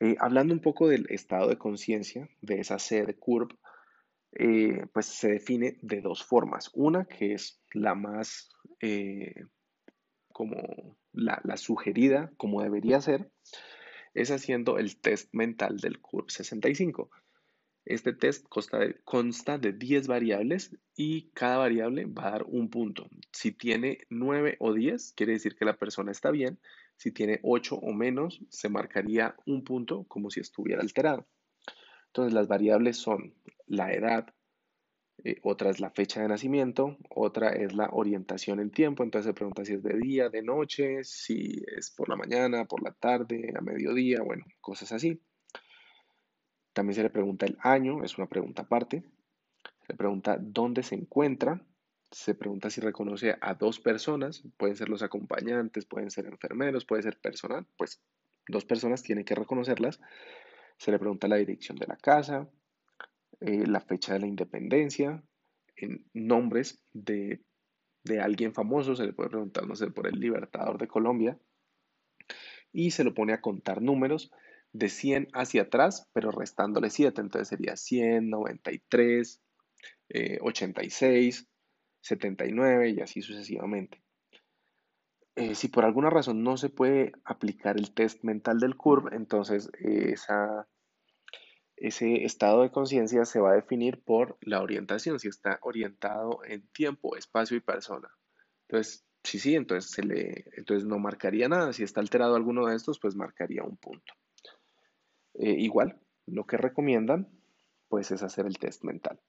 Eh, 0.00 0.16
hablando 0.18 0.52
un 0.52 0.60
poco 0.60 0.88
del 0.88 1.06
estado 1.08 1.48
de 1.48 1.58
conciencia 1.58 2.28
de 2.40 2.60
esa 2.60 2.78
C 2.78 3.06
de 3.06 3.16
CURB, 3.16 3.56
eh, 4.32 4.86
pues 4.92 5.06
se 5.06 5.28
define 5.28 5.78
de 5.82 6.00
dos 6.00 6.24
formas. 6.24 6.70
Una 6.74 7.04
que 7.04 7.34
es 7.34 7.62
la 7.72 7.94
más 7.94 8.50
como 10.32 10.56
la, 11.12 11.40
la, 11.44 11.56
sugerida, 11.56 12.32
como 12.36 12.62
debería 12.62 13.00
ser, 13.00 13.30
es 14.14 14.30
haciendo 14.30 14.78
el 14.78 14.96
test 14.96 15.32
mental 15.32 15.78
del 15.78 16.00
CURB 16.00 16.30
65. 16.30 17.10
Este 17.84 18.12
test 18.12 18.46
consta 19.04 19.58
de, 19.58 19.72
10 19.72 20.06
variables 20.06 20.76
y 20.94 21.30
cada 21.30 21.56
variable 21.56 22.04
va 22.04 22.28
a 22.28 22.30
dar 22.32 22.44
un 22.44 22.70
punto. 22.70 23.08
Si 23.32 23.50
tiene 23.50 23.98
9 24.08 24.56
o 24.60 24.72
10, 24.72 25.14
quiere 25.14 25.32
decir 25.32 25.56
que 25.56 25.64
la 25.64 25.76
persona 25.76 26.12
está 26.12 26.30
bien. 26.30 26.60
Si 26.96 27.10
tiene 27.10 27.40
8 27.42 27.74
o 27.74 27.92
menos, 27.92 28.40
se 28.50 28.68
marcaría 28.68 29.34
un 29.46 29.64
punto 29.64 30.04
como 30.04 30.30
si 30.30 30.40
estuviera 30.40 30.80
alterado. 30.80 31.26
Entonces 32.06 32.34
las 32.34 32.46
variables 32.46 32.98
son 32.98 33.34
la 33.66 33.92
edad, 33.92 34.32
eh, 35.24 35.38
otra 35.42 35.70
es 35.70 35.78
la 35.78 35.90
fecha 35.90 36.20
de 36.20 36.28
nacimiento, 36.28 36.96
otra 37.08 37.50
es 37.50 37.74
la 37.74 37.88
orientación 37.92 38.60
en 38.60 38.70
tiempo. 38.70 39.02
Entonces 39.04 39.28
se 39.30 39.34
pregunta 39.34 39.64
si 39.64 39.74
es 39.74 39.82
de 39.82 39.96
día, 39.98 40.28
de 40.28 40.42
noche, 40.42 41.04
si 41.04 41.62
es 41.76 41.90
por 41.90 42.08
la 42.08 42.16
mañana, 42.16 42.64
por 42.64 42.82
la 42.82 42.92
tarde, 42.92 43.52
a 43.56 43.60
mediodía, 43.60 44.22
bueno, 44.22 44.44
cosas 44.60 44.92
así. 44.92 45.20
También 46.72 46.94
se 46.94 47.02
le 47.02 47.10
pregunta 47.10 47.46
el 47.46 47.56
año, 47.60 48.02
es 48.02 48.18
una 48.18 48.26
pregunta 48.26 48.62
aparte. 48.62 49.02
Se 49.82 49.92
le 49.92 49.96
pregunta 49.96 50.38
dónde 50.40 50.82
se 50.82 50.94
encuentra. 50.94 51.64
Se 52.10 52.34
pregunta 52.34 52.70
si 52.70 52.80
reconoce 52.80 53.36
a 53.40 53.54
dos 53.54 53.78
personas. 53.78 54.42
Pueden 54.56 54.76
ser 54.76 54.88
los 54.88 55.02
acompañantes, 55.02 55.86
pueden 55.86 56.10
ser 56.10 56.26
enfermeros, 56.26 56.84
puede 56.84 57.02
ser 57.02 57.18
personal. 57.18 57.66
Pues 57.76 58.00
dos 58.48 58.64
personas 58.64 59.02
tienen 59.02 59.24
que 59.24 59.34
reconocerlas. 59.34 60.00
Se 60.78 60.90
le 60.90 60.98
pregunta 60.98 61.28
la 61.28 61.36
dirección 61.36 61.78
de 61.78 61.86
la 61.86 61.96
casa, 61.96 62.48
eh, 63.44 63.66
la 63.66 63.80
fecha 63.80 64.14
de 64.14 64.20
la 64.20 64.26
independencia, 64.26 65.22
en 65.76 66.04
nombres 66.12 66.82
de, 66.92 67.42
de 68.04 68.20
alguien 68.20 68.54
famoso. 68.54 68.94
Se 68.94 69.06
le 69.06 69.12
puede 69.12 69.30
preguntar, 69.30 69.66
no 69.66 69.76
sé, 69.76 69.90
por 69.90 70.06
el 70.06 70.18
Libertador 70.18 70.78
de 70.78 70.88
Colombia. 70.88 71.38
Y 72.72 72.92
se 72.92 73.04
lo 73.04 73.14
pone 73.14 73.32
a 73.32 73.40
contar 73.40 73.82
números 73.82 74.30
de 74.72 74.88
100 74.88 75.28
hacia 75.34 75.62
atrás, 75.62 76.08
pero 76.12 76.30
restándole 76.30 76.90
7. 76.90 77.20
Entonces 77.20 77.48
sería 77.48 77.76
100, 77.76 78.30
93, 78.30 79.42
86, 80.40 81.48
79 82.00 82.90
y 82.90 83.00
así 83.00 83.22
sucesivamente. 83.22 84.02
Eh, 85.34 85.54
si 85.54 85.68
por 85.68 85.84
alguna 85.84 86.10
razón 86.10 86.42
no 86.42 86.58
se 86.58 86.68
puede 86.68 87.12
aplicar 87.24 87.78
el 87.78 87.94
test 87.94 88.22
mental 88.22 88.58
del 88.58 88.76
CURV, 88.76 89.14
entonces 89.14 89.70
esa, 89.78 90.68
ese 91.82 92.24
estado 92.24 92.62
de 92.62 92.70
conciencia 92.70 93.24
se 93.24 93.40
va 93.40 93.50
a 93.50 93.56
definir 93.56 94.00
por 94.04 94.38
la 94.40 94.62
orientación, 94.62 95.18
si 95.18 95.26
está 95.26 95.58
orientado 95.62 96.38
en 96.44 96.64
tiempo, 96.68 97.16
espacio 97.16 97.56
y 97.56 97.60
persona. 97.60 98.08
Entonces, 98.68 99.04
sí, 99.24 99.40
sí, 99.40 99.56
entonces, 99.56 99.90
se 99.90 100.04
le, 100.04 100.44
entonces 100.56 100.86
no 100.86 101.00
marcaría 101.00 101.48
nada. 101.48 101.72
Si 101.72 101.82
está 101.82 102.00
alterado 102.00 102.36
alguno 102.36 102.66
de 102.66 102.76
estos, 102.76 103.00
pues 103.00 103.16
marcaría 103.16 103.64
un 103.64 103.76
punto. 103.76 104.14
Eh, 105.34 105.56
igual, 105.58 105.98
lo 106.26 106.44
que 106.46 106.56
recomiendan 106.56 107.28
pues 107.88 108.12
es 108.12 108.22
hacer 108.22 108.46
el 108.46 108.58
test 108.58 108.84
mental. 108.84 109.20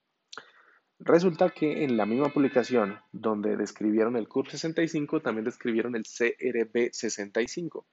Resulta 0.99 1.49
que 1.49 1.83
en 1.83 1.97
la 1.97 2.05
misma 2.05 2.29
publicación 2.29 2.99
donde 3.11 3.57
describieron 3.57 4.15
el 4.15 4.27
CURB 4.27 4.51
65, 4.51 5.21
también 5.21 5.45
describieron 5.45 5.95
el 5.95 6.03
CRB 6.03 6.91
65. 6.93 7.87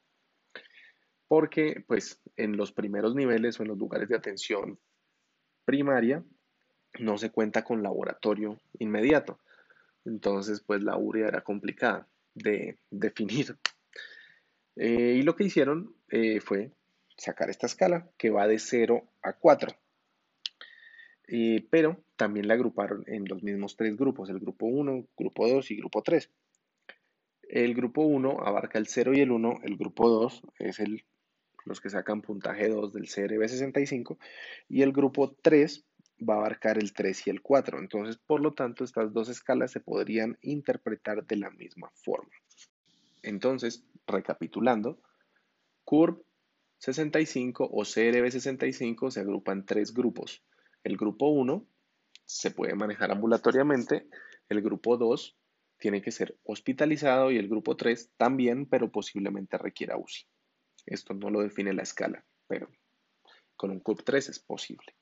Porque, 1.30 1.84
pues, 1.86 2.18
en 2.36 2.56
los 2.56 2.72
primeros 2.72 3.14
niveles 3.14 3.60
o 3.60 3.62
en 3.62 3.68
los 3.68 3.78
lugares 3.78 4.08
de 4.08 4.16
atención 4.16 4.80
primaria, 5.64 6.24
no 6.98 7.18
se 7.18 7.30
cuenta 7.30 7.62
con 7.62 7.84
laboratorio 7.84 8.58
inmediato. 8.80 9.38
Entonces, 10.04 10.60
pues, 10.60 10.82
la 10.82 10.96
urea 10.96 11.28
era 11.28 11.42
complicada 11.42 12.08
de 12.34 12.78
definir. 12.90 13.56
Eh, 14.74 15.18
y 15.20 15.22
lo 15.22 15.36
que 15.36 15.44
hicieron 15.44 15.94
eh, 16.08 16.40
fue 16.40 16.72
sacar 17.16 17.48
esta 17.48 17.66
escala 17.66 18.10
que 18.18 18.30
va 18.30 18.48
de 18.48 18.58
0 18.58 19.00
a 19.22 19.34
4. 19.34 19.70
Eh, 21.28 21.64
pero 21.70 22.02
también 22.16 22.48
la 22.48 22.54
agruparon 22.54 23.04
en 23.06 23.24
los 23.28 23.44
mismos 23.44 23.76
tres 23.76 23.96
grupos, 23.96 24.30
el 24.30 24.40
grupo 24.40 24.66
1, 24.66 25.06
grupo 25.16 25.46
2 25.48 25.70
y 25.70 25.76
grupo 25.76 26.02
3. 26.02 26.28
El 27.42 27.72
grupo 27.74 28.02
1 28.02 28.40
abarca 28.40 28.80
el 28.80 28.88
0 28.88 29.12
y 29.14 29.20
el 29.20 29.30
1, 29.30 29.60
el 29.62 29.76
grupo 29.76 30.08
2 30.08 30.42
es 30.58 30.80
el, 30.80 31.04
los 31.64 31.80
que 31.80 31.90
sacan 31.90 32.22
puntaje 32.22 32.68
2 32.68 32.92
del 32.92 33.06
CRB65 33.06 34.18
y 34.68 34.82
el 34.82 34.92
grupo 34.92 35.36
3 35.42 35.84
va 36.28 36.34
a 36.34 36.38
abarcar 36.38 36.78
el 36.78 36.92
3 36.92 37.26
y 37.26 37.30
el 37.30 37.42
4. 37.42 37.78
Entonces, 37.78 38.18
por 38.18 38.40
lo 38.40 38.52
tanto, 38.52 38.84
estas 38.84 39.12
dos 39.12 39.28
escalas 39.28 39.70
se 39.70 39.80
podrían 39.80 40.38
interpretar 40.42 41.26
de 41.26 41.36
la 41.36 41.50
misma 41.50 41.90
forma. 41.94 42.32
Entonces, 43.22 43.84
recapitulando, 44.06 45.00
CURB 45.84 46.22
65 46.78 47.68
o 47.70 47.82
CRB 47.82 48.30
65 48.30 49.10
se 49.10 49.20
agrupan 49.20 49.66
tres 49.66 49.92
grupos. 49.92 50.42
El 50.82 50.96
grupo 50.96 51.28
1 51.28 51.66
se 52.24 52.50
puede 52.50 52.74
manejar 52.74 53.10
ambulatoriamente, 53.10 54.06
el 54.48 54.62
grupo 54.62 54.96
2 54.96 55.36
tiene 55.78 56.00
que 56.00 56.10
ser 56.10 56.38
hospitalizado 56.44 57.30
y 57.30 57.36
el 57.36 57.48
grupo 57.48 57.76
3 57.76 58.12
también, 58.16 58.66
pero 58.66 58.90
posiblemente 58.90 59.58
requiera 59.58 59.96
UCI. 59.96 60.26
Esto 60.86 61.14
no 61.14 61.30
lo 61.30 61.40
define 61.40 61.72
la 61.72 61.82
escala, 61.82 62.24
pero 62.46 62.68
con 63.56 63.70
un 63.70 63.80
CURB 63.80 64.02
3 64.04 64.28
es 64.30 64.38
posible. 64.38 64.94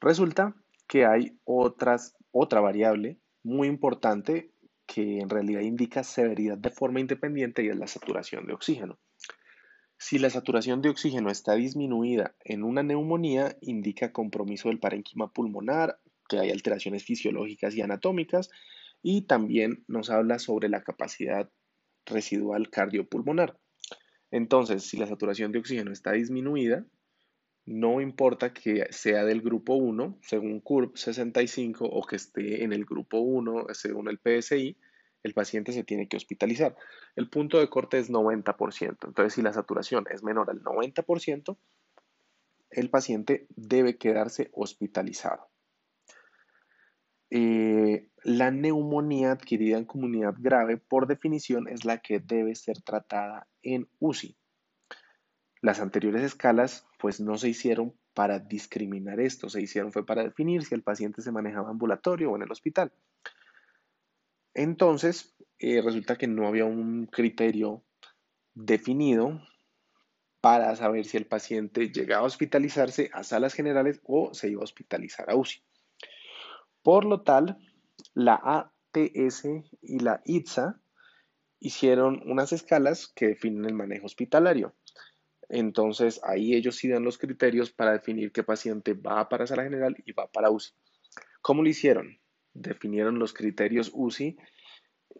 Resulta 0.00 0.54
que 0.88 1.06
hay 1.06 1.38
otra 1.44 2.60
variable 2.60 3.18
muy 3.42 3.68
importante 3.68 4.52
que 4.86 5.20
en 5.20 5.30
realidad 5.30 5.60
indica 5.60 6.04
severidad 6.04 6.58
de 6.58 6.70
forma 6.70 7.00
independiente 7.00 7.64
y 7.64 7.68
es 7.68 7.76
la 7.76 7.86
saturación 7.86 8.46
de 8.46 8.54
oxígeno. 8.54 8.98
Si 9.98 10.18
la 10.18 10.30
saturación 10.30 10.82
de 10.82 10.88
oxígeno 10.88 11.30
está 11.30 11.54
disminuida 11.54 12.34
en 12.44 12.64
una 12.64 12.82
neumonía, 12.82 13.56
indica 13.60 14.12
compromiso 14.12 14.68
del 14.68 14.80
parénquima 14.80 15.32
pulmonar, 15.32 16.00
que 16.28 16.40
hay 16.40 16.50
alteraciones 16.50 17.04
fisiológicas 17.04 17.74
y 17.76 17.82
anatómicas, 17.82 18.50
y 19.00 19.22
también 19.22 19.84
nos 19.86 20.10
habla 20.10 20.40
sobre 20.40 20.68
la 20.68 20.82
capacidad 20.82 21.48
residual 22.04 22.68
cardiopulmonar. 22.68 23.58
Entonces, 24.32 24.82
si 24.84 24.96
la 24.96 25.06
saturación 25.06 25.52
de 25.52 25.60
oxígeno 25.60 25.92
está 25.92 26.12
disminuida, 26.12 26.84
no 27.66 28.00
importa 28.00 28.52
que 28.52 28.86
sea 28.90 29.24
del 29.24 29.42
grupo 29.42 29.74
1, 29.74 30.18
según 30.22 30.60
CURB 30.60 30.96
65, 30.96 31.84
o 31.84 32.02
que 32.04 32.16
esté 32.16 32.64
en 32.64 32.72
el 32.72 32.84
grupo 32.84 33.18
1, 33.18 33.66
según 33.72 34.08
el 34.08 34.18
PSI, 34.18 34.76
el 35.22 35.34
paciente 35.34 35.72
se 35.72 35.84
tiene 35.84 36.08
que 36.08 36.16
hospitalizar. 36.16 36.74
El 37.14 37.28
punto 37.28 37.60
de 37.60 37.68
corte 37.68 37.98
es 37.98 38.10
90%. 38.10 39.06
Entonces, 39.06 39.34
si 39.34 39.42
la 39.42 39.52
saturación 39.52 40.06
es 40.10 40.24
menor 40.24 40.50
al 40.50 40.62
90%, 40.62 41.56
el 42.70 42.90
paciente 42.90 43.46
debe 43.54 43.98
quedarse 43.98 44.50
hospitalizado. 44.54 45.46
Eh, 47.30 48.08
la 48.24 48.50
neumonía 48.50 49.32
adquirida 49.32 49.78
en 49.78 49.84
comunidad 49.84 50.34
grave, 50.38 50.76
por 50.76 51.06
definición, 51.06 51.68
es 51.68 51.84
la 51.84 51.98
que 51.98 52.20
debe 52.20 52.54
ser 52.54 52.80
tratada 52.82 53.48
en 53.62 53.88
UCI. 53.98 54.36
Las 55.60 55.80
anteriores 55.80 56.22
escalas, 56.22 56.86
pues, 56.98 57.20
no 57.20 57.36
se 57.38 57.48
hicieron 57.48 57.94
para 58.14 58.38
discriminar 58.38 59.20
esto, 59.20 59.48
se 59.48 59.62
hicieron 59.62 59.92
fue 59.92 60.04
para 60.04 60.22
definir 60.22 60.64
si 60.64 60.74
el 60.74 60.82
paciente 60.82 61.22
se 61.22 61.32
manejaba 61.32 61.70
ambulatorio 61.70 62.30
o 62.30 62.36
en 62.36 62.42
el 62.42 62.50
hospital. 62.50 62.92
Entonces, 64.54 65.34
eh, 65.58 65.80
resulta 65.80 66.16
que 66.16 66.26
no 66.26 66.46
había 66.46 66.64
un 66.64 67.06
criterio 67.06 67.82
definido 68.54 69.40
para 70.40 70.74
saber 70.76 71.06
si 71.06 71.16
el 71.16 71.26
paciente 71.26 71.90
llegaba 71.90 72.24
a 72.24 72.26
hospitalizarse 72.26 73.10
a 73.12 73.22
salas 73.22 73.54
generales 73.54 74.00
o 74.04 74.34
se 74.34 74.50
iba 74.50 74.60
a 74.60 74.64
hospitalizar 74.64 75.30
a 75.30 75.36
UCI. 75.36 75.62
Por 76.82 77.04
lo 77.04 77.22
tal, 77.22 77.58
la 78.14 78.40
ATS 78.94 79.44
y 79.80 79.98
la 80.00 80.22
ITSA 80.24 80.80
hicieron 81.60 82.22
unas 82.26 82.52
escalas 82.52 83.08
que 83.14 83.28
definen 83.28 83.64
el 83.64 83.74
manejo 83.74 84.06
hospitalario. 84.06 84.74
Entonces, 85.48 86.20
ahí 86.24 86.54
ellos 86.54 86.76
sí 86.76 86.88
dan 86.88 87.04
los 87.04 87.18
criterios 87.18 87.70
para 87.70 87.92
definir 87.92 88.32
qué 88.32 88.42
paciente 88.42 88.94
va 88.94 89.28
para 89.28 89.46
sala 89.46 89.64
general 89.64 89.96
y 90.04 90.12
va 90.12 90.26
para 90.26 90.50
UCI. 90.50 90.72
¿Cómo 91.42 91.62
lo 91.62 91.68
hicieron? 91.68 92.18
definieron 92.54 93.18
los 93.18 93.32
criterios 93.32 93.90
UCI, 93.94 94.36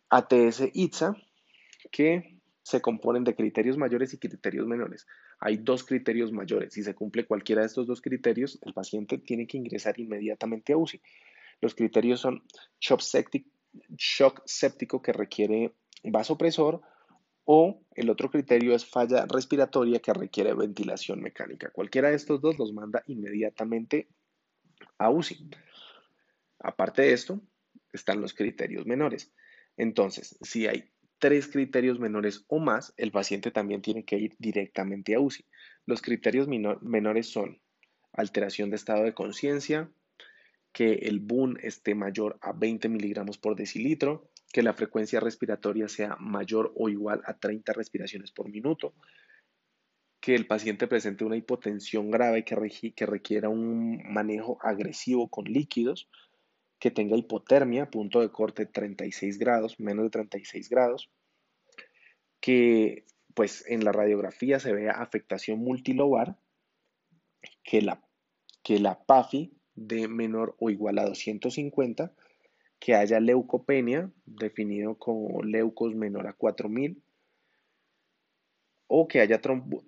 ATS, 0.09 0.71
ITSA, 0.73 1.17
que 1.91 2.39
se 2.63 2.81
componen 2.81 3.25
de 3.25 3.35
criterios 3.35 3.77
mayores 3.77 4.15
y 4.15 4.19
criterios 4.19 4.67
menores. 4.67 5.07
Hay 5.41 5.57
dos 5.57 5.85
criterios 5.85 6.31
mayores. 6.31 6.75
Si 6.75 6.83
se 6.83 6.95
cumple 6.95 7.27
cualquiera 7.27 7.63
de 7.63 7.67
estos 7.67 7.87
dos 7.87 8.01
criterios, 8.01 8.59
el 8.63 8.73
paciente 8.73 9.19
tiene 9.19 9.47
que 9.47 9.59
ingresar 9.59 9.99
inmediatamente 9.99 10.73
a 10.73 10.77
UCI. 10.77 11.01
Los 11.63 11.75
criterios 11.77 12.21
son 12.21 12.43
shock 12.81 13.01
séptico, 14.45 15.01
que 15.01 15.13
requiere 15.13 15.73
vasopresor 16.03 16.83
o 17.45 17.81
el 17.95 18.11
otro 18.11 18.31
criterio 18.31 18.75
es 18.75 18.85
falla 18.85 19.27
respiratoria 19.27 20.01
que 20.01 20.13
requiere 20.13 20.55
ventilación 20.55 21.23
mecánica. 21.23 21.71
Cualquiera 21.71 22.11
de 22.11 22.17
estos 22.17 22.41
dos 22.41 22.59
los 22.59 22.73
manda 22.73 23.03
inmediatamente 23.07 24.09
a 24.99 25.09
UCI. 25.11 25.51
Aparte 26.59 27.03
de 27.03 27.13
esto, 27.13 27.41
están 27.93 28.21
los 28.21 28.35
criterios 28.35 28.85
menores. 28.85 29.33
Entonces, 29.77 30.37
si 30.43 30.67
hay 30.67 30.91
tres 31.19 31.47
criterios 31.47 32.01
menores 32.01 32.45
o 32.49 32.59
más, 32.59 32.93
el 32.97 33.13
paciente 33.13 33.53
también 33.53 33.83
tiene 33.83 34.05
que 34.05 34.19
ir 34.19 34.35
directamente 34.39 35.15
a 35.15 35.21
UCI. 35.21 35.47
Los 35.87 36.03
criterios 36.03 36.49
menores 36.49 37.29
son 37.29 37.61
alteración 38.13 38.71
de 38.71 38.77
estado 38.77 39.05
de 39.05 39.15
conciencia, 39.15 39.91
que 40.73 40.95
el 40.95 41.21
BUN 41.21 41.59
esté 41.63 41.95
mayor 41.95 42.39
a 42.41 42.53
20 42.53 42.89
miligramos 42.89 43.39
por 43.39 43.57
decilitro, 43.57 44.31
que 44.53 44.63
la 44.63 44.73
frecuencia 44.75 45.21
respiratoria 45.21 45.89
sea 45.89 46.17
mayor 46.19 46.73
o 46.77 46.89
igual 46.89 47.23
a 47.25 47.39
30 47.39 47.73
respiraciones 47.73 48.33
por 48.33 48.49
minuto, 48.49 48.95
que 50.21 50.35
el 50.35 50.47
paciente 50.47 50.87
presente 50.87 51.25
una 51.25 51.37
hipotensión 51.37 52.11
grave 52.11 52.45
que, 52.45 52.93
que 52.95 53.07
requiera 53.07 53.49
un 53.49 54.03
manejo 54.13 54.59
agresivo 54.63 55.29
con 55.29 55.45
líquidos, 55.45 56.09
que 56.79 56.91
tenga 56.91 57.17
hipotermia, 57.17 57.91
punto 57.91 58.21
de 58.21 58.31
corte 58.31 58.67
36 58.67 59.39
grados, 59.39 59.79
menos 59.79 60.05
de 60.05 60.11
36 60.11 60.69
grados, 60.69 61.11
que 62.41 63.05
pues 63.35 63.65
en 63.69 63.85
la 63.85 63.93
radiografía 63.93 64.61
se 64.61 64.73
vea 64.73 64.93
afectación 64.93 65.59
multilobar, 65.59 66.37
que 67.65 67.83
la, 67.83 68.03
que 68.63 68.79
la 68.79 69.03
PAFI 69.05 69.53
de 69.75 70.09
menor 70.09 70.55
o 70.59 70.71
igual 70.71 70.99
a 70.99 71.05
250, 71.05 72.13
que 72.79 72.95
haya 72.95 73.21
leucopenia, 73.21 74.11
definido 74.27 74.97
como 74.97 75.43
leucos 75.43 75.95
menor 75.95 76.27
a 76.27 76.33
4000, 76.33 77.01
o 78.89 79.09
que 79.09 79.21
haya 79.21 79.41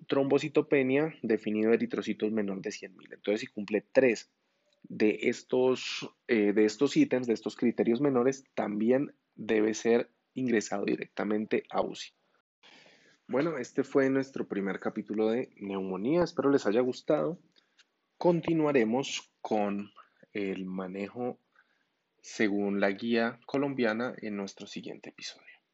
trombocitopenia, 0.07 1.13
definido 1.21 1.73
eritrocitos 1.73 2.31
menor 2.31 2.61
de 2.61 2.71
100.000. 2.71 3.13
Entonces, 3.13 3.41
si 3.41 3.47
cumple 3.47 3.85
tres 3.91 4.31
de 4.81 5.19
estos, 5.23 6.09
eh, 6.27 6.53
de 6.53 6.65
estos 6.65 6.97
ítems, 6.97 7.27
de 7.27 7.33
estos 7.33 7.55
criterios 7.55 8.01
menores, 8.01 8.45
también 8.55 9.13
debe 9.35 9.73
ser 9.73 10.09
ingresado 10.33 10.85
directamente 10.85 11.63
a 11.69 11.81
UCI. 11.81 12.13
Bueno, 13.27 13.57
este 13.57 13.83
fue 13.83 14.09
nuestro 14.09 14.47
primer 14.47 14.79
capítulo 14.79 15.29
de 15.29 15.49
neumonía. 15.57 16.23
Espero 16.23 16.49
les 16.49 16.65
haya 16.65 16.81
gustado. 16.81 17.39
Continuaremos 18.17 19.31
con 19.47 19.91
el 20.33 20.65
manejo 20.65 21.37
según 22.19 22.79
la 22.79 22.89
guía 22.89 23.39
colombiana 23.45 24.15
en 24.17 24.37
nuestro 24.37 24.65
siguiente 24.65 25.09
episodio. 25.11 25.54